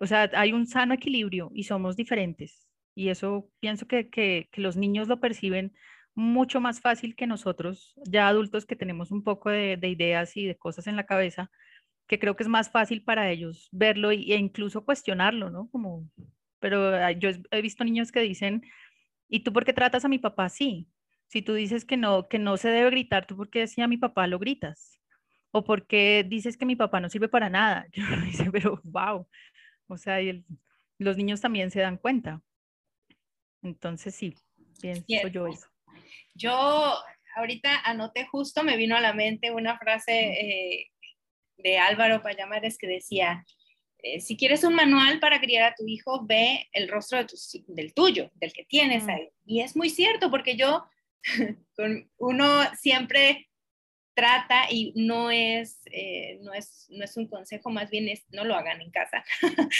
O 0.00 0.06
sea, 0.06 0.30
hay 0.34 0.52
un 0.52 0.66
sano 0.66 0.94
equilibrio 0.94 1.50
y 1.54 1.64
somos 1.64 1.96
diferentes. 1.96 2.68
Y 2.94 3.10
eso 3.10 3.48
pienso 3.60 3.86
que, 3.86 4.10
que, 4.10 4.48
los 4.54 4.76
niños 4.76 5.08
lo 5.08 5.20
perciben 5.20 5.72
mucho 6.14 6.60
más 6.60 6.80
fácil 6.80 7.14
que 7.14 7.26
nosotros, 7.28 7.94
ya 8.04 8.26
adultos 8.28 8.66
que 8.66 8.76
tenemos 8.76 9.12
un 9.12 9.22
poco 9.22 9.50
de, 9.50 9.78
ideas 9.82 10.36
y 10.36 10.46
de 10.46 10.56
cosas 10.56 10.88
en 10.88 10.96
la 10.96 11.06
cabeza, 11.06 11.50
que 12.08 12.18
creo 12.18 12.34
que 12.36 12.42
es 12.42 12.48
más 12.48 12.70
fácil 12.70 13.04
para 13.04 13.30
ellos 13.30 13.68
verlo 13.72 14.10
e 14.10 14.34
incluso 14.36 14.84
cuestionarlo, 14.84 15.50
¿no? 15.50 15.68
Como, 15.70 16.10
pero 16.58 17.10
yo 17.12 17.30
he 17.52 17.62
visto 17.62 17.84
niños 17.84 18.10
que 18.10 18.20
dicen, 18.20 18.62
¿y 19.28 19.40
tú 19.40 19.52
por 19.52 19.64
qué 19.64 19.72
tratas 19.72 20.04
a 20.04 20.08
mi 20.08 20.18
papá 20.18 20.46
así? 20.46 20.88
Si 21.28 21.42
tú 21.42 21.54
dices 21.54 21.84
que 21.84 21.96
no, 21.96 22.28
que 22.28 22.38
no 22.38 22.56
se 22.56 22.70
debe 22.70 22.90
gritar, 22.90 23.26
¿tú 23.26 23.36
por 23.36 23.50
qué 23.50 23.60
decía 23.60 23.86
mi 23.86 23.98
papá 23.98 24.26
lo 24.26 24.38
gritas? 24.38 24.98
¿O 25.50 25.64
por 25.64 25.86
qué 25.86 26.24
dices 26.28 26.56
que 26.56 26.66
mi 26.66 26.76
papá 26.76 27.00
no 27.00 27.08
sirve 27.10 27.28
para 27.28 27.50
nada? 27.50 27.86
Yo 27.92 28.04
dice, 28.24 28.50
pero 28.50 28.80
wow. 28.84 29.28
O 29.88 29.96
sea, 29.96 30.18
los 30.98 31.16
niños 31.16 31.40
también 31.40 31.70
se 31.70 31.80
dan 31.80 31.96
cuenta. 31.96 32.42
Entonces 33.62 34.14
sí, 34.14 34.34
pienso 34.80 35.28
yo 35.28 35.46
eso. 35.46 35.66
Yo 36.34 36.94
ahorita 37.36 37.80
anoté 37.84 38.26
justo, 38.26 38.62
me 38.62 38.76
vino 38.76 38.96
a 38.96 39.00
la 39.00 39.12
mente 39.12 39.50
una 39.50 39.78
frase 39.78 40.12
eh, 40.12 40.90
de 41.56 41.78
Álvaro 41.78 42.22
Payamares 42.22 42.78
que 42.78 42.86
decía, 42.86 43.44
eh, 44.02 44.20
si 44.20 44.36
quieres 44.36 44.62
un 44.62 44.74
manual 44.74 45.18
para 45.18 45.40
criar 45.40 45.72
a 45.72 45.74
tu 45.74 45.86
hijo, 45.86 46.24
ve 46.24 46.68
el 46.72 46.88
rostro 46.88 47.18
de 47.18 47.24
tu, 47.24 47.36
del 47.66 47.94
tuyo, 47.94 48.30
del 48.34 48.52
que 48.52 48.64
tienes 48.64 49.08
ahí. 49.08 49.28
Y 49.44 49.60
es 49.60 49.76
muy 49.76 49.90
cierto, 49.90 50.30
porque 50.30 50.56
yo 50.56 50.84
uno 52.18 52.74
siempre 52.76 53.47
trata 54.18 54.64
y 54.68 54.92
no 54.96 55.30
es, 55.30 55.82
eh, 55.92 56.40
no 56.42 56.52
es, 56.52 56.88
no 56.90 57.04
es 57.04 57.16
un 57.16 57.28
consejo, 57.28 57.70
más 57.70 57.88
bien 57.88 58.08
es 58.08 58.24
no 58.32 58.42
lo 58.42 58.56
hagan 58.56 58.80
en 58.80 58.90
casa. 58.90 59.24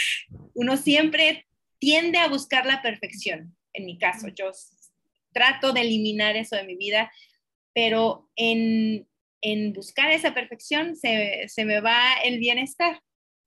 uno 0.54 0.76
siempre 0.76 1.48
tiende 1.80 2.18
a 2.18 2.28
buscar 2.28 2.64
la 2.64 2.80
perfección, 2.80 3.56
en 3.72 3.84
mi 3.84 3.98
caso, 3.98 4.28
yo 4.28 4.52
trato 5.32 5.72
de 5.72 5.80
eliminar 5.80 6.36
eso 6.36 6.54
de 6.54 6.62
mi 6.62 6.76
vida, 6.76 7.10
pero 7.74 8.30
en, 8.36 9.08
buscar 9.74 10.12
esa 10.12 10.32
perfección 10.34 10.94
se, 10.94 11.48
me 11.64 11.80
va 11.80 11.98
el 12.22 12.38
bienestar. 12.38 13.02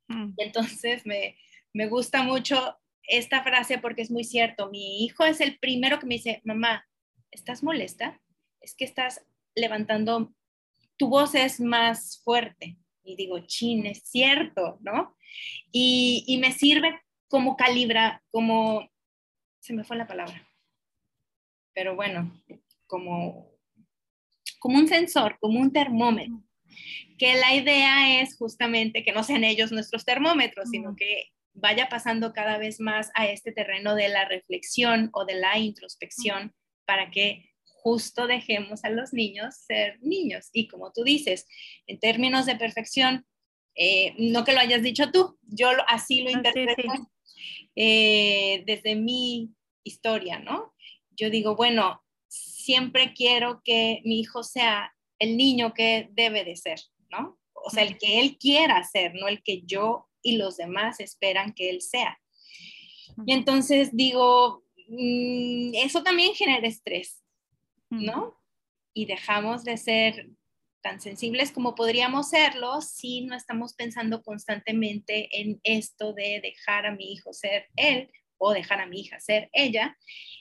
Mm. 0.09 0.33
Entonces 0.39 1.05
me, 1.05 1.37
me 1.71 1.87
gusta 1.87 2.21
mucho 2.23 2.77
esta 3.03 3.43
frase 3.43 3.77
porque 3.77 4.01
es 4.01 4.11
muy 4.11 4.25
cierto. 4.25 4.69
Mi 4.69 5.05
hijo 5.05 5.23
es 5.23 5.39
el 5.39 5.57
primero 5.57 5.99
que 5.99 6.05
me 6.05 6.15
dice, 6.15 6.41
mamá, 6.43 6.85
¿estás 7.31 7.63
molesta? 7.63 8.19
Es 8.59 8.75
que 8.75 8.83
estás 8.83 9.21
levantando, 9.55 10.33
tu 11.01 11.09
voz 11.09 11.33
es 11.33 11.59
más 11.59 12.21
fuerte. 12.23 12.77
Y 13.03 13.15
digo, 13.15 13.39
chin, 13.47 13.87
es 13.87 14.03
cierto, 14.05 14.77
¿no? 14.81 15.17
Y, 15.71 16.37
me 16.39 16.51
sirve 16.51 17.01
como 17.27 17.57
calibra, 17.57 18.23
como, 18.29 18.87
se 19.59 19.73
me 19.73 19.83
fue 19.83 19.97
la 19.97 20.05
palabra, 20.05 20.47
pero 21.73 21.95
bueno, 21.95 22.31
como, 22.85 23.49
como 24.59 24.77
un 24.77 24.87
sensor, 24.87 25.39
como 25.39 25.59
un 25.59 25.73
termómetro. 25.73 26.43
Que 27.17 27.33
la 27.33 27.55
idea 27.55 28.21
es 28.21 28.37
justamente 28.37 29.03
que 29.03 29.11
no 29.11 29.23
sean 29.23 29.43
ellos 29.43 29.71
nuestros 29.71 30.05
termómetros, 30.05 30.69
sino 30.69 30.95
que 30.95 31.31
vaya 31.53 31.89
pasando 31.89 32.31
cada 32.31 32.59
vez 32.59 32.79
más 32.79 33.09
a 33.15 33.25
este 33.25 33.51
terreno 33.51 33.95
de 33.95 34.09
la 34.09 34.25
reflexión 34.25 35.09
o 35.13 35.25
de 35.25 35.33
la 35.33 35.57
introspección 35.57 36.53
para 36.85 37.09
que 37.09 37.50
justo 37.83 38.27
dejemos 38.27 38.83
a 38.83 38.89
los 38.89 39.13
niños 39.13 39.55
ser 39.55 39.99
niños. 40.01 40.49
Y 40.53 40.67
como 40.67 40.91
tú 40.91 41.03
dices, 41.03 41.47
en 41.87 41.99
términos 41.99 42.45
de 42.45 42.55
perfección, 42.55 43.25
eh, 43.75 44.13
no 44.17 44.43
que 44.43 44.53
lo 44.53 44.59
hayas 44.59 44.83
dicho 44.83 45.11
tú, 45.11 45.37
yo 45.43 45.69
así 45.87 46.21
lo 46.21 46.29
ah, 46.29 46.33
interpreto 46.33 47.11
eh, 47.75 48.63
desde 48.65 48.95
mi 48.95 49.51
historia, 49.83 50.39
¿no? 50.39 50.73
Yo 51.11 51.29
digo, 51.29 51.55
bueno, 51.55 52.03
siempre 52.27 53.13
quiero 53.13 53.61
que 53.63 54.01
mi 54.03 54.19
hijo 54.19 54.43
sea 54.43 54.93
el 55.19 55.37
niño 55.37 55.73
que 55.73 56.09
debe 56.11 56.43
de 56.43 56.55
ser, 56.55 56.79
¿no? 57.09 57.39
O 57.53 57.69
sea, 57.69 57.83
el 57.83 57.97
que 57.97 58.19
él 58.19 58.37
quiera 58.37 58.83
ser, 58.83 59.13
no 59.15 59.27
el 59.27 59.43
que 59.43 59.61
yo 59.63 60.07
y 60.21 60.37
los 60.37 60.57
demás 60.57 60.99
esperan 60.99 61.53
que 61.53 61.69
él 61.69 61.81
sea. 61.81 62.19
Y 63.25 63.33
entonces 63.33 63.89
digo, 63.93 64.63
Mm, 64.93 65.71
eso 65.75 66.03
también 66.03 66.33
genera 66.33 66.67
estrés, 66.67 67.20
¿no? 67.91 68.35
Y 68.93 69.05
dejamos 69.05 69.63
de 69.63 69.77
ser 69.77 70.29
tan 70.81 70.99
sensibles 70.99 71.51
como 71.51 71.75
podríamos 71.75 72.29
serlo 72.29 72.81
si 72.81 73.25
no 73.25 73.35
estamos 73.35 73.75
pensando 73.75 74.23
constantemente 74.23 75.29
en 75.39 75.59
esto 75.63 76.13
de 76.13 76.39
dejar 76.41 76.87
a 76.87 76.95
mi 76.95 77.13
hijo 77.13 77.33
ser 77.33 77.67
él 77.75 78.09
o 78.39 78.51
dejar 78.53 78.81
a 78.81 78.87
mi 78.87 79.01
hija 79.01 79.19
ser 79.19 79.49
ella. 79.53 79.95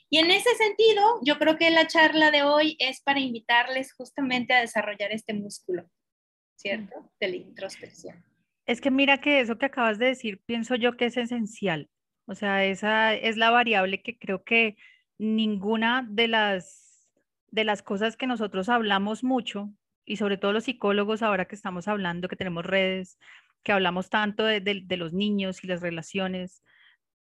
Y 0.08 0.18
en 0.18 0.30
ese 0.30 0.54
sentido, 0.56 1.20
yo 1.22 1.38
creo 1.38 1.58
que 1.58 1.70
la 1.70 1.86
charla 1.86 2.30
de 2.30 2.42
hoy 2.42 2.76
es 2.78 3.02
para 3.02 3.20
invitarles 3.20 3.92
justamente 3.92 4.54
a 4.54 4.60
desarrollar 4.60 5.12
este 5.12 5.34
músculo, 5.34 5.88
¿cierto? 6.56 7.12
De 7.20 7.28
la 7.28 7.36
introspección. 7.36 8.24
Es 8.66 8.80
que 8.80 8.90
mira 8.90 9.20
que 9.20 9.40
eso 9.40 9.58
que 9.58 9.66
acabas 9.66 9.98
de 9.98 10.06
decir, 10.06 10.40
pienso 10.46 10.76
yo 10.76 10.96
que 10.96 11.06
es 11.06 11.16
esencial. 11.16 11.90
O 12.26 12.34
sea, 12.34 12.64
esa 12.64 13.14
es 13.14 13.36
la 13.36 13.50
variable 13.50 14.02
que 14.02 14.18
creo 14.18 14.44
que 14.44 14.76
ninguna 15.18 16.06
de 16.08 16.28
las, 16.28 16.89
de 17.50 17.64
las 17.64 17.82
cosas 17.82 18.16
que 18.16 18.26
nosotros 18.26 18.68
hablamos 18.68 19.24
mucho, 19.24 19.70
y 20.04 20.16
sobre 20.16 20.38
todo 20.38 20.52
los 20.52 20.64
psicólogos 20.64 21.22
ahora 21.22 21.46
que 21.46 21.54
estamos 21.54 21.88
hablando, 21.88 22.28
que 22.28 22.36
tenemos 22.36 22.64
redes, 22.64 23.18
que 23.62 23.72
hablamos 23.72 24.10
tanto 24.10 24.44
de, 24.44 24.60
de 24.60 24.96
los 24.96 25.12
niños 25.12 25.62
y 25.62 25.66
las 25.66 25.82
relaciones, 25.82 26.62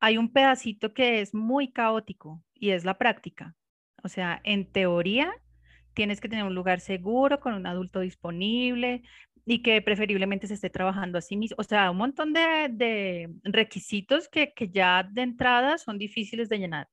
hay 0.00 0.16
un 0.16 0.32
pedacito 0.32 0.94
que 0.94 1.20
es 1.20 1.34
muy 1.34 1.72
caótico 1.72 2.42
y 2.54 2.70
es 2.70 2.84
la 2.84 2.98
práctica. 2.98 3.56
O 4.02 4.08
sea, 4.08 4.40
en 4.44 4.70
teoría 4.70 5.32
tienes 5.94 6.20
que 6.20 6.28
tener 6.28 6.44
un 6.44 6.54
lugar 6.54 6.78
seguro 6.80 7.40
con 7.40 7.54
un 7.54 7.66
adulto 7.66 8.00
disponible, 8.00 9.02
y 9.50 9.62
que 9.62 9.80
preferiblemente 9.80 10.46
se 10.46 10.54
esté 10.54 10.68
trabajando 10.68 11.16
así 11.16 11.36
mismo. 11.36 11.56
O 11.58 11.64
sea, 11.64 11.90
un 11.90 11.96
montón 11.96 12.34
de, 12.34 13.30
requisitos 13.44 14.28
que, 14.28 14.52
ya 14.70 15.02
de 15.02 15.22
entrada 15.22 15.78
son 15.78 15.96
difíciles 15.96 16.50
de 16.50 16.58
llenar. 16.58 16.88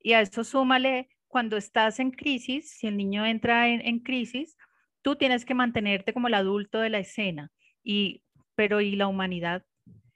Y 0.00 0.12
a 0.14 0.20
eso 0.20 0.42
súmale 0.42 1.08
cuando 1.28 1.56
estás 1.56 2.00
en 2.00 2.10
crisis, 2.10 2.70
si 2.70 2.86
el 2.86 2.96
niño 2.96 3.24
entra 3.26 3.68
en, 3.68 4.00
crisis, 4.00 4.56
tú 5.02 5.16
tienes 5.16 5.44
que 5.44 5.54
mantenerte 5.54 6.12
como 6.12 6.28
el 6.28 6.34
adulto 6.34 6.80
de 6.80 6.90
la 6.90 6.98
escena, 6.98 7.52
y, 7.84 8.24
pero 8.54 8.80
¿y 8.80 8.96
la 8.96 9.06
humanidad? 9.06 9.64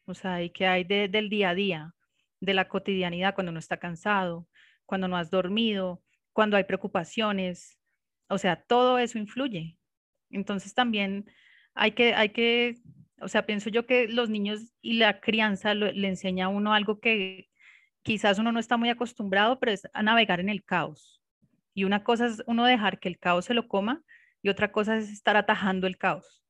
O 0.07 0.15
sea, 0.15 0.43
¿y 0.43 0.51
qué 0.51 0.67
hay 0.67 0.85
del 0.85 1.29
día 1.29 1.51
a 1.51 1.55
día, 1.55 1.95
de 2.41 2.55
la 2.55 2.69
cotidianidad 2.69 3.35
cuando 3.35 3.51
uno 3.51 3.61
está 3.61 3.77
cansado, 3.77 4.49
cuando 4.87 5.07
no 5.07 5.17
has 5.17 5.31
dormido, 5.31 6.03
cuando 6.33 6.57
hay 6.57 6.65
preocupaciones? 6.65 7.79
O 8.29 8.39
sea, 8.39 8.57
todo 8.57 8.99
eso 8.99 9.19
influye. 9.19 9.79
Entonces 10.31 10.75
también 10.75 11.27
hay 11.75 11.93
que, 11.93 12.15
hay 12.15 12.31
que, 12.31 12.79
o 13.21 13.29
sea, 13.29 13.47
pienso 13.47 13.71
yo 13.71 13.87
que 13.87 14.09
los 14.09 14.31
niños 14.31 14.73
y 14.81 14.95
la 14.95 15.21
crianza 15.21 15.75
le 15.75 16.09
enseña 16.09 16.47
a 16.47 16.49
uno 16.49 16.73
algo 16.73 17.01
que 17.01 17.51
quizás 18.03 18.38
uno 18.38 18.53
no 18.53 18.61
está 18.61 18.76
muy 18.76 18.90
acostumbrado, 18.90 19.59
pero 19.59 19.72
es 19.72 19.88
a 19.92 20.03
navegar 20.03 20.40
en 20.40 20.48
el 20.48 20.64
caos. 20.64 21.20
Y 21.74 21.84
una 21.84 22.05
cosa 22.05 22.26
es 22.26 22.42
uno 22.46 22.64
dejar 22.66 23.00
que 23.00 23.09
el 23.09 23.18
caos 23.18 23.46
se 23.46 23.55
lo 23.55 23.68
coma 23.68 24.03
y 24.42 24.48
otra 24.50 24.72
cosa 24.72 24.96
es 24.96 25.11
estar 25.11 25.36
atajando 25.36 25.86
el 25.86 25.98
caos. 25.98 26.42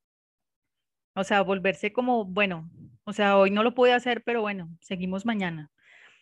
O 1.15 1.25
sea, 1.25 1.43
volverse 1.43 1.93
como, 1.93 2.25
bueno, 2.25 2.71
o 3.05 3.13
sea, 3.13 3.37
hoy 3.37 3.51
no 3.51 3.63
lo 3.63 3.75
pude 3.75 3.93
hacer, 3.93 4.23
pero 4.25 4.41
bueno, 4.41 4.71
seguimos 4.81 5.27
mañana. 5.27 5.71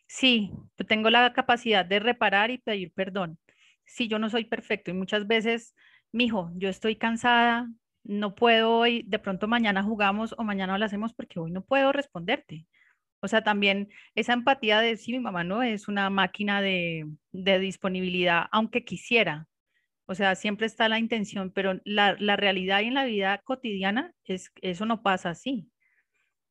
Sí, 0.06 0.52
yo 0.78 0.86
tengo 0.86 1.10
la 1.10 1.32
capacidad 1.32 1.84
de 1.86 2.00
reparar 2.00 2.50
y 2.50 2.58
pedir 2.58 2.92
perdón. 2.92 3.38
Sí, 3.86 4.08
yo 4.08 4.18
no 4.18 4.30
soy 4.30 4.44
perfecto 4.46 4.90
y 4.90 4.94
muchas 4.94 5.26
veces, 5.26 5.74
mijo, 6.12 6.50
yo 6.56 6.68
estoy 6.68 6.96
cansada, 6.96 7.68
no 8.04 8.34
puedo 8.34 8.72
hoy, 8.78 9.04
de 9.06 9.18
pronto 9.18 9.48
mañana 9.48 9.82
jugamos 9.82 10.34
o 10.38 10.44
mañana 10.44 10.78
lo 10.78 10.84
hacemos 10.84 11.14
porque 11.14 11.40
hoy 11.40 11.52
no 11.52 11.62
puedo 11.64 11.92
responderte. 11.92 12.66
O 13.20 13.28
sea, 13.28 13.42
también 13.42 13.88
esa 14.14 14.32
empatía 14.32 14.80
de 14.80 14.96
sí, 14.96 15.12
mi 15.12 15.20
mamá 15.20 15.44
no 15.44 15.62
es 15.62 15.88
una 15.88 16.10
máquina 16.10 16.62
de, 16.62 17.06
disponibilidad, 17.32 18.46
aunque 18.50 18.84
quisiera. 18.84 19.46
O 20.06 20.14
sea, 20.14 20.34
siempre 20.34 20.66
está 20.66 20.88
la 20.88 20.98
intención, 20.98 21.52
pero 21.52 21.80
la, 21.84 22.14
realidad 22.36 22.80
y 22.80 22.86
en 22.86 22.94
la 22.94 23.04
vida 23.04 23.38
cotidiana 23.44 24.12
es 24.24 24.50
eso 24.62 24.86
no 24.86 25.02
pasa 25.02 25.30
así. 25.30 25.70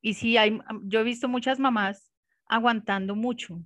Y 0.02 0.14
sí, 0.14 0.38
hay, 0.38 0.60
yo 0.84 1.02
he 1.02 1.04
visto 1.04 1.28
muchas 1.28 1.60
mamás 1.60 2.12
aguantando 2.48 3.16
mucho 3.16 3.62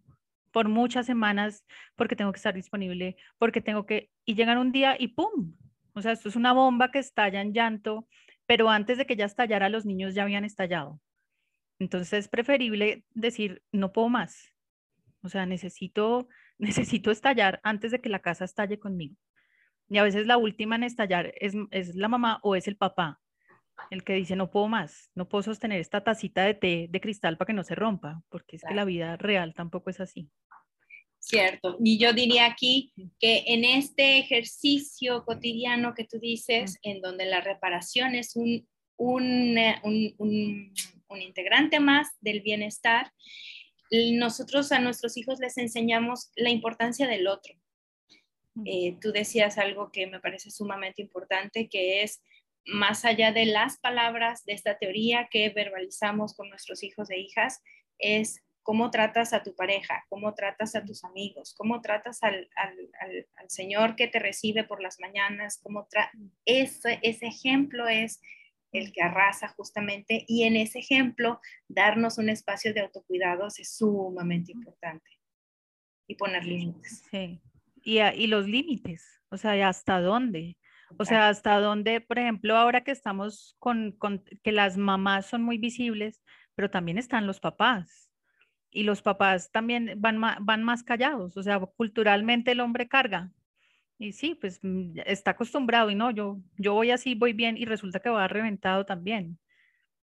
por 0.51 0.69
muchas 0.69 1.05
semanas 1.05 1.65
porque 1.95 2.15
tengo 2.15 2.31
que 2.31 2.37
estar 2.37 2.53
disponible, 2.53 3.17
porque 3.37 3.61
tengo 3.61 3.85
que, 3.85 4.09
y 4.25 4.35
llegan 4.35 4.59
un 4.59 4.71
día 4.71 4.95
y 4.97 5.09
¡pum! 5.09 5.55
O 5.93 6.01
sea, 6.01 6.11
esto 6.13 6.29
es 6.29 6.35
una 6.35 6.53
bomba 6.53 6.91
que 6.91 6.99
estalla 6.99 7.41
en 7.41 7.53
llanto, 7.53 8.07
pero 8.45 8.69
antes 8.69 8.97
de 8.97 9.05
que 9.05 9.15
ya 9.15 9.25
estallara, 9.25 9.69
los 9.69 9.85
niños 9.85 10.15
ya 10.15 10.23
habían 10.23 10.45
estallado. 10.45 10.99
Entonces 11.83 12.13
es 12.13 12.27
preferible 12.29 13.03
decir, 13.13 13.61
no 13.73 13.91
puedo 13.91 14.07
más. 14.07 14.53
O 15.21 15.27
sea, 15.27 15.45
necesito, 15.45 16.29
necesito 16.57 17.11
estallar 17.11 17.59
antes 17.63 17.91
de 17.91 17.99
que 17.99 18.07
la 18.07 18.19
casa 18.19 18.45
estalle 18.45 18.79
conmigo. 18.79 19.15
Y 19.89 19.97
a 19.97 20.03
veces 20.03 20.25
la 20.25 20.37
última 20.37 20.77
en 20.77 20.83
estallar 20.83 21.33
es, 21.41 21.55
es 21.71 21.93
la 21.93 22.07
mamá 22.07 22.39
o 22.41 22.55
es 22.55 22.69
el 22.69 22.77
papá, 22.77 23.19
el 23.89 24.05
que 24.05 24.13
dice, 24.13 24.37
no 24.37 24.49
puedo 24.49 24.69
más, 24.69 25.11
no 25.13 25.27
puedo 25.27 25.43
sostener 25.43 25.81
esta 25.81 26.05
tacita 26.05 26.45
de 26.45 26.53
té 26.53 26.87
de 26.89 27.01
cristal 27.01 27.37
para 27.37 27.47
que 27.47 27.53
no 27.53 27.63
se 27.63 27.75
rompa, 27.75 28.23
porque 28.29 28.55
es 28.55 28.63
que 28.63 28.73
la 28.73 28.85
vida 28.85 29.17
real 29.17 29.53
tampoco 29.53 29.89
es 29.89 29.99
así. 29.99 30.29
Cierto. 31.19 31.77
Y 31.83 31.97
yo 31.97 32.13
diría 32.13 32.45
aquí 32.45 32.93
que 33.19 33.43
en 33.47 33.65
este 33.65 34.19
ejercicio 34.19 35.25
cotidiano 35.25 35.93
que 35.93 36.05
tú 36.05 36.17
dices, 36.17 36.79
en 36.81 37.01
donde 37.01 37.25
la 37.25 37.41
reparación 37.41 38.15
es 38.15 38.37
un, 38.37 38.67
un, 38.97 39.57
eh, 39.57 39.81
un 39.83 40.73
un 41.13 41.21
integrante 41.21 41.79
más 41.79 42.09
del 42.21 42.41
bienestar, 42.41 43.11
nosotros 43.91 44.71
a 44.71 44.79
nuestros 44.79 45.17
hijos 45.17 45.39
les 45.39 45.57
enseñamos 45.57 46.31
la 46.35 46.49
importancia 46.49 47.07
del 47.07 47.27
otro. 47.27 47.53
Eh, 48.65 48.97
tú 49.01 49.11
decías 49.11 49.57
algo 49.57 49.91
que 49.91 50.07
me 50.07 50.19
parece 50.19 50.51
sumamente 50.51 51.01
importante, 51.01 51.69
que 51.69 52.03
es 52.03 52.21
más 52.65 53.03
allá 53.05 53.31
de 53.31 53.45
las 53.45 53.77
palabras 53.79 54.45
de 54.45 54.53
esta 54.53 54.77
teoría 54.77 55.27
que 55.29 55.49
verbalizamos 55.49 56.35
con 56.35 56.49
nuestros 56.49 56.83
hijos 56.83 57.09
e 57.09 57.19
hijas, 57.19 57.61
es 57.99 58.41
cómo 58.61 58.89
tratas 58.91 59.33
a 59.33 59.43
tu 59.43 59.55
pareja, 59.55 60.05
cómo 60.09 60.33
tratas 60.33 60.75
a 60.75 60.85
tus 60.85 61.03
amigos, 61.03 61.53
cómo 61.57 61.81
tratas 61.81 62.19
al, 62.23 62.47
Señor 63.47 63.95
que 63.95 64.07
te 64.07 64.19
recibe 64.19 64.63
por 64.63 64.81
las 64.81 64.99
mañanas, 64.99 65.59
cómo 65.61 65.87
ese, 66.45 66.99
ese 67.01 67.27
ejemplo 67.27 67.87
es 67.87 68.21
el 68.73 68.91
que 68.91 69.01
arrasa 69.01 69.47
justamente, 69.49 70.25
y 70.27 70.43
en 70.43 70.55
ese 70.55 70.79
ejemplo, 70.79 71.39
darnos 71.67 72.17
un 72.17 72.29
espacio 72.29 72.73
de 72.73 72.81
autocuidados 72.81 73.59
es 73.59 73.77
sumamente 73.77 74.51
importante 74.51 75.09
y 76.07 76.15
poner 76.15 76.45
límites. 76.45 77.03
Sí, 77.09 77.41
y, 77.83 77.99
y 77.99 78.27
los 78.27 78.47
límites, 78.47 79.21
o 79.29 79.37
sea, 79.37 79.69
¿hasta 79.69 80.01
dónde? 80.01 80.57
O 80.97 81.05
sea, 81.05 81.29
hasta 81.29 81.59
dónde, 81.59 82.01
por 82.01 82.19
ejemplo, 82.19 82.55
ahora 82.55 82.83
que 82.83 82.91
estamos 82.91 83.55
con, 83.59 83.93
con, 83.93 84.23
que 84.43 84.51
las 84.51 84.77
mamás 84.77 85.25
son 85.27 85.43
muy 85.43 85.57
visibles, 85.57 86.21
pero 86.55 86.69
también 86.69 86.97
están 86.97 87.25
los 87.25 87.39
papás. 87.39 88.11
Y 88.71 88.83
los 88.83 89.01
papás 89.01 89.51
también 89.51 89.93
van, 89.97 90.19
van 90.19 90.63
más 90.63 90.83
callados, 90.83 91.37
o 91.37 91.43
sea, 91.43 91.59
culturalmente 91.59 92.51
el 92.51 92.59
hombre 92.59 92.87
carga, 92.87 93.31
y 94.03 94.11
sí, 94.13 94.35
pues 94.35 94.59
mm, 94.61 94.99
está 95.05 95.31
acostumbrado 95.31 95.89
y 95.89 95.95
no, 95.95 96.11
yo, 96.11 96.39
yo 96.57 96.73
voy 96.73 96.91
así, 96.91 97.15
voy 97.15 97.33
bien 97.33 97.57
y 97.57 97.65
resulta 97.65 97.99
que 98.01 98.09
va 98.09 98.27
reventado 98.27 98.85
también. 98.85 99.39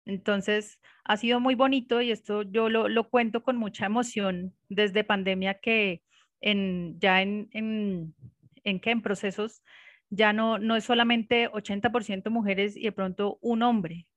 Entonces, 0.06 0.80
ha 1.04 1.18
sido 1.18 1.40
muy 1.40 1.56
bonito 1.56 2.02
y 2.02 2.12
esto 2.12 2.44
yo 2.44 2.70
lo, 2.70 2.88
lo 2.90 3.10
cuento 3.10 3.44
con 3.44 3.58
mucha 3.58 3.86
emoción 3.86 4.54
desde 4.70 5.04
pandemia 5.04 5.60
que 5.60 6.02
en, 6.42 7.00
ya 7.00 7.22
en, 7.22 7.50
en, 7.52 8.80
que 8.80 8.92
en 8.92 9.02
procesos 9.02 9.62
ya 10.10 10.34
no, 10.34 10.58
no 10.58 10.76
es 10.76 10.86
solamente 10.86 11.50
80% 11.50 12.30
mujeres 12.30 12.76
y 12.78 12.84
de 12.84 12.92
pronto 12.92 13.38
un 13.42 13.62
hombre. 13.62 14.08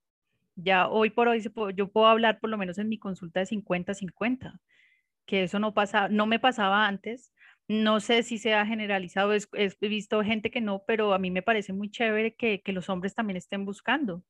Ya 0.56 0.88
hoy 0.88 1.10
por 1.10 1.28
hoy 1.28 1.42
yo 1.74 1.88
puedo 1.88 2.06
hablar 2.06 2.40
por 2.40 2.50
lo 2.50 2.58
menos 2.58 2.78
en 2.78 2.88
mi 2.88 2.98
consulta 2.98 3.40
de 3.40 3.46
50-50, 3.46 4.60
que 5.26 5.44
eso 5.44 5.58
no 5.58 5.74
pasa, 5.74 6.08
no 6.08 6.26
me 6.26 6.38
pasaba 6.38 6.86
antes 6.86 7.32
no 7.68 8.00
sé 8.00 8.22
si 8.22 8.38
se 8.38 8.54
ha 8.54 8.66
generalizado, 8.66 9.32
he 9.34 9.88
visto 9.88 10.22
gente 10.22 10.50
que 10.50 10.60
no, 10.60 10.84
pero 10.86 11.14
a 11.14 11.18
mí 11.18 11.30
me 11.30 11.42
parece 11.42 11.72
muy 11.72 11.90
chévere 11.90 12.34
que, 12.34 12.62
los 12.66 12.88
hombres 12.88 13.14
también 13.14 13.36
estén 13.36 13.64
buscando 13.64 14.22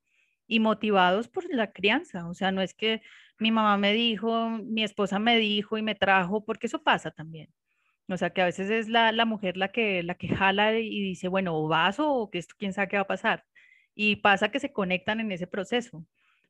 y 0.46 0.60
motivados 0.60 1.28
por 1.28 1.44
la 1.52 1.72
crianza. 1.72 2.28
O 2.28 2.34
sea, 2.34 2.52
no 2.52 2.62
es 2.62 2.74
que 2.74 3.02
mi 3.38 3.50
mamá 3.50 3.76
me 3.78 3.92
dijo, 3.92 4.50
mi 4.50 4.84
esposa 4.84 5.18
me 5.18 5.38
dijo 5.38 5.78
y 5.78 5.82
me 5.82 5.94
trajo, 5.94 6.44
porque 6.44 6.66
eso 6.68 6.82
pasa 6.82 7.10
también. 7.10 7.50
O 8.08 8.16
sea, 8.18 8.30
que 8.30 8.42
a 8.42 8.46
veces 8.46 8.70
es 8.70 8.88
la, 8.88 9.12
mujer 9.24 9.56
la 9.56 9.72
que, 9.72 10.02
la 10.02 10.14
que 10.16 10.28
jala 10.28 10.78
y 10.78 11.00
dice, 11.02 11.28
bueno, 11.28 11.56
o 11.56 11.68
vas 11.68 11.96
o 12.00 12.30
que 12.30 12.38
esto 12.38 12.54
quién 12.58 12.72
sabe 12.72 12.88
qué 12.88 12.96
va 12.96 13.02
a 13.02 13.06
pasar. 13.06 13.44
Y 13.94 14.16
pasa 14.16 14.50
que 14.50 14.60
se 14.60 14.72
conectan 14.72 15.20
en 15.20 15.32
ese 15.32 15.46
proceso. 15.46 16.06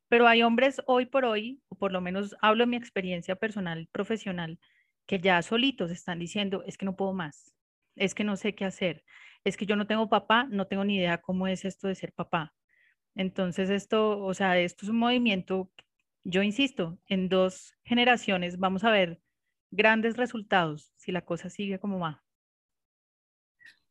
Pero 0.09 0.27
hay 0.27 0.43
hombres 0.43 0.81
hoy 0.87 1.05
por 1.07 1.25
hoy, 1.25 1.61
o 1.69 1.77
por 1.77 1.91
lo 1.91 2.01
menos 2.01 2.35
hablo 2.41 2.63
de 2.65 2.67
mi 2.67 2.77
experiencia 2.77 3.35
personal, 3.35 3.87
profesional, 3.91 4.59
que 5.05 5.19
ya 5.19 5.41
solitos 5.41 5.91
están 5.91 6.19
diciendo, 6.19 6.63
es 6.65 6.77
que 6.77 6.85
no 6.85 6.95
puedo 6.95 7.13
más, 7.13 7.53
es 7.95 8.15
que 8.15 8.23
no 8.23 8.35
sé 8.37 8.55
qué 8.55 8.65
hacer, 8.65 9.03
es 9.43 9.57
que 9.57 9.65
yo 9.65 9.75
no 9.75 9.87
tengo 9.87 10.09
papá, 10.09 10.47
no 10.49 10.67
tengo 10.67 10.83
ni 10.85 10.97
idea 10.97 11.21
cómo 11.21 11.47
es 11.47 11.65
esto 11.65 11.87
de 11.87 11.95
ser 11.95 12.13
papá. 12.13 12.53
Entonces 13.15 13.69
esto, 13.69 14.19
o 14.25 14.33
sea, 14.33 14.59
esto 14.59 14.85
es 14.85 14.89
un 14.89 14.99
movimiento, 14.99 15.71
yo 16.23 16.43
insisto, 16.43 16.99
en 17.07 17.29
dos 17.29 17.75
generaciones 17.85 18.59
vamos 18.59 18.83
a 18.83 18.91
ver 18.91 19.21
grandes 19.71 20.17
resultados 20.17 20.91
si 20.97 21.11
la 21.11 21.23
cosa 21.23 21.49
sigue 21.49 21.79
como 21.79 21.99
va. 21.99 22.24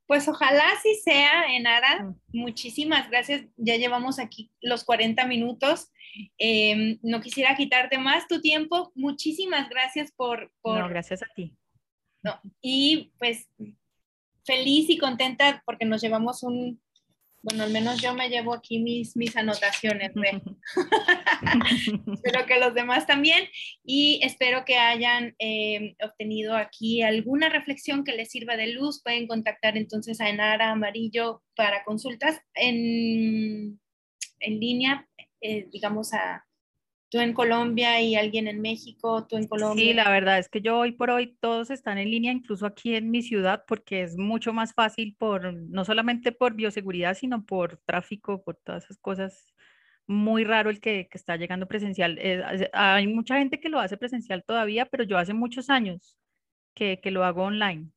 Pues 0.07 0.29
ojalá 0.29 0.65
así 0.73 0.95
sea, 1.03 1.55
Enara. 1.55 2.15
Muchísimas 2.33 3.09
gracias. 3.09 3.47
Ya 3.57 3.77
llevamos 3.77 4.19
aquí 4.19 4.51
los 4.61 4.85
40 4.85 5.27
minutos. 5.27 5.91
Em, 6.39 6.99
no 7.03 7.21
quisiera 7.21 7.57
quitarte 7.57 7.99
más 7.99 8.29
tu 8.29 8.41
tiempo. 8.41 8.93
Muchísimas 8.95 9.69
gracias 9.69 10.13
por... 10.13 10.53
por... 10.61 10.79
No, 10.79 10.89
gracias 10.89 11.23
a 11.23 11.27
ti. 11.35 11.57
y 12.61 13.13
pues 13.19 13.49
feliz 14.45 14.91
y 14.91 14.99
contenta 14.99 15.63
porque 15.65 15.87
nos 15.87 16.03
llevamos 16.03 16.43
un, 16.43 16.81
bueno, 17.45 17.65
al 17.65 17.71
menos 17.71 18.01
yo 18.01 18.15
me 18.15 18.31
llevo 18.31 18.55
aquí 18.55 18.79
mis, 18.79 19.17
mis 19.19 19.37
anotaciones, 19.37 20.13
espero 22.15 22.47
que 22.47 22.59
los 22.59 22.73
demás 22.73 23.07
también 23.07 23.45
y 23.85 24.19
espero 24.23 24.65
que 24.65 24.79
hayan 24.79 25.35
eh, 25.39 25.95
obtenido 26.03 26.57
aquí 26.57 27.03
alguna 27.03 27.51
reflexión 27.51 28.03
que 28.03 28.13
les 28.13 28.31
sirva 28.31 28.57
de 28.57 28.69
luz. 28.69 29.03
Pueden 29.03 29.27
contactar 29.27 29.77
entonces 29.77 30.23
a 30.23 30.31
Enara 30.31 30.71
Amarillo 30.71 31.43
para 31.55 31.85
consultas 31.85 32.41
en, 32.55 33.79
en 34.41 34.61
línea, 34.61 35.07
eh, 35.43 35.69
digamos 35.71 36.15
a 36.15 36.47
tú 37.15 37.21
en 37.21 37.33
Colombia 37.33 38.01
y 38.01 38.17
alguien 38.17 38.49
en 38.49 38.61
México, 38.61 39.25
tú 39.29 39.37
en 39.37 39.47
Colombia. 39.47 39.85
Sí, 39.85 39.93
la 39.95 40.11
verdad 40.11 40.41
es 40.41 40.49
que 40.49 40.61
yo 40.61 40.77
hoy 40.77 40.91
por 40.91 41.11
hoy 41.11 41.37
todos 41.39 41.71
están 41.71 41.97
en 41.97 42.11
línea, 42.11 42.33
incluso 42.33 42.67
aquí 42.67 42.97
en 42.97 43.13
mi 43.13 43.23
ciudad, 43.23 43.63
porque 43.69 44.03
es 44.03 44.17
mucho 44.17 44.53
más 44.53 44.75
fácil 44.75 45.15
por, 45.17 45.55
no 45.55 45.85
solamente 45.85 46.33
por 46.33 46.55
bioseguridad, 46.55 47.15
sino 47.15 47.45
por 47.47 47.77
tráfico, 47.87 48.43
por 48.43 48.57
todas 48.57 48.87
esas 48.87 48.99
cosas. 48.99 49.55
Muy 50.09 50.43
raro 50.43 50.71
el 50.71 50.81
que, 50.81 51.07
que 51.09 51.17
está 51.17 51.37
llegando 51.37 51.69
presencial. 51.69 52.19
Eh, 52.21 52.43
hay 52.73 53.07
mucha 53.07 53.39
gente 53.39 53.61
que 53.61 53.69
lo 53.69 53.79
hace 53.79 53.97
presencial 53.97 54.43
todavía, 54.45 54.87
pero 54.87 55.05
yo 55.05 55.17
hace 55.17 55.35
muchos 55.35 55.71
años 55.71 56.19
que, 56.75 56.99
que 57.01 57.13
lo 57.13 57.25
hago 57.25 57.45
online. 57.45 57.91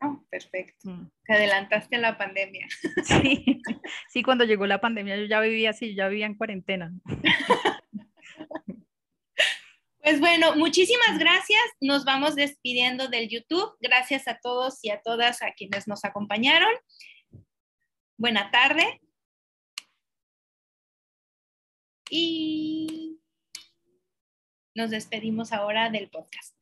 Oh, 0.00 0.24
perfecto. 0.30 0.88
Mm. 0.88 1.10
Te 1.26 1.34
adelantaste 1.34 1.96
a 1.96 2.00
la 2.00 2.16
pandemia. 2.16 2.66
Sí, 3.04 3.60
sí, 4.08 4.22
cuando 4.22 4.44
llegó 4.44 4.66
la 4.66 4.80
pandemia 4.80 5.18
yo 5.18 5.26
ya 5.26 5.40
vivía 5.40 5.70
así, 5.70 5.94
ya 5.94 6.08
vivía 6.08 6.24
en 6.24 6.36
cuarentena. 6.36 6.90
Pues 10.02 10.18
bueno, 10.18 10.56
muchísimas 10.56 11.16
gracias. 11.16 11.62
Nos 11.80 12.04
vamos 12.04 12.34
despidiendo 12.34 13.06
del 13.06 13.28
YouTube. 13.28 13.76
Gracias 13.80 14.26
a 14.26 14.36
todos 14.42 14.80
y 14.82 14.90
a 14.90 15.00
todas 15.00 15.42
a 15.42 15.52
quienes 15.52 15.86
nos 15.86 16.04
acompañaron. 16.04 16.72
Buena 18.16 18.50
tarde. 18.50 19.00
Y 22.10 23.20
nos 24.74 24.90
despedimos 24.90 25.52
ahora 25.52 25.88
del 25.88 26.10
podcast. 26.10 26.61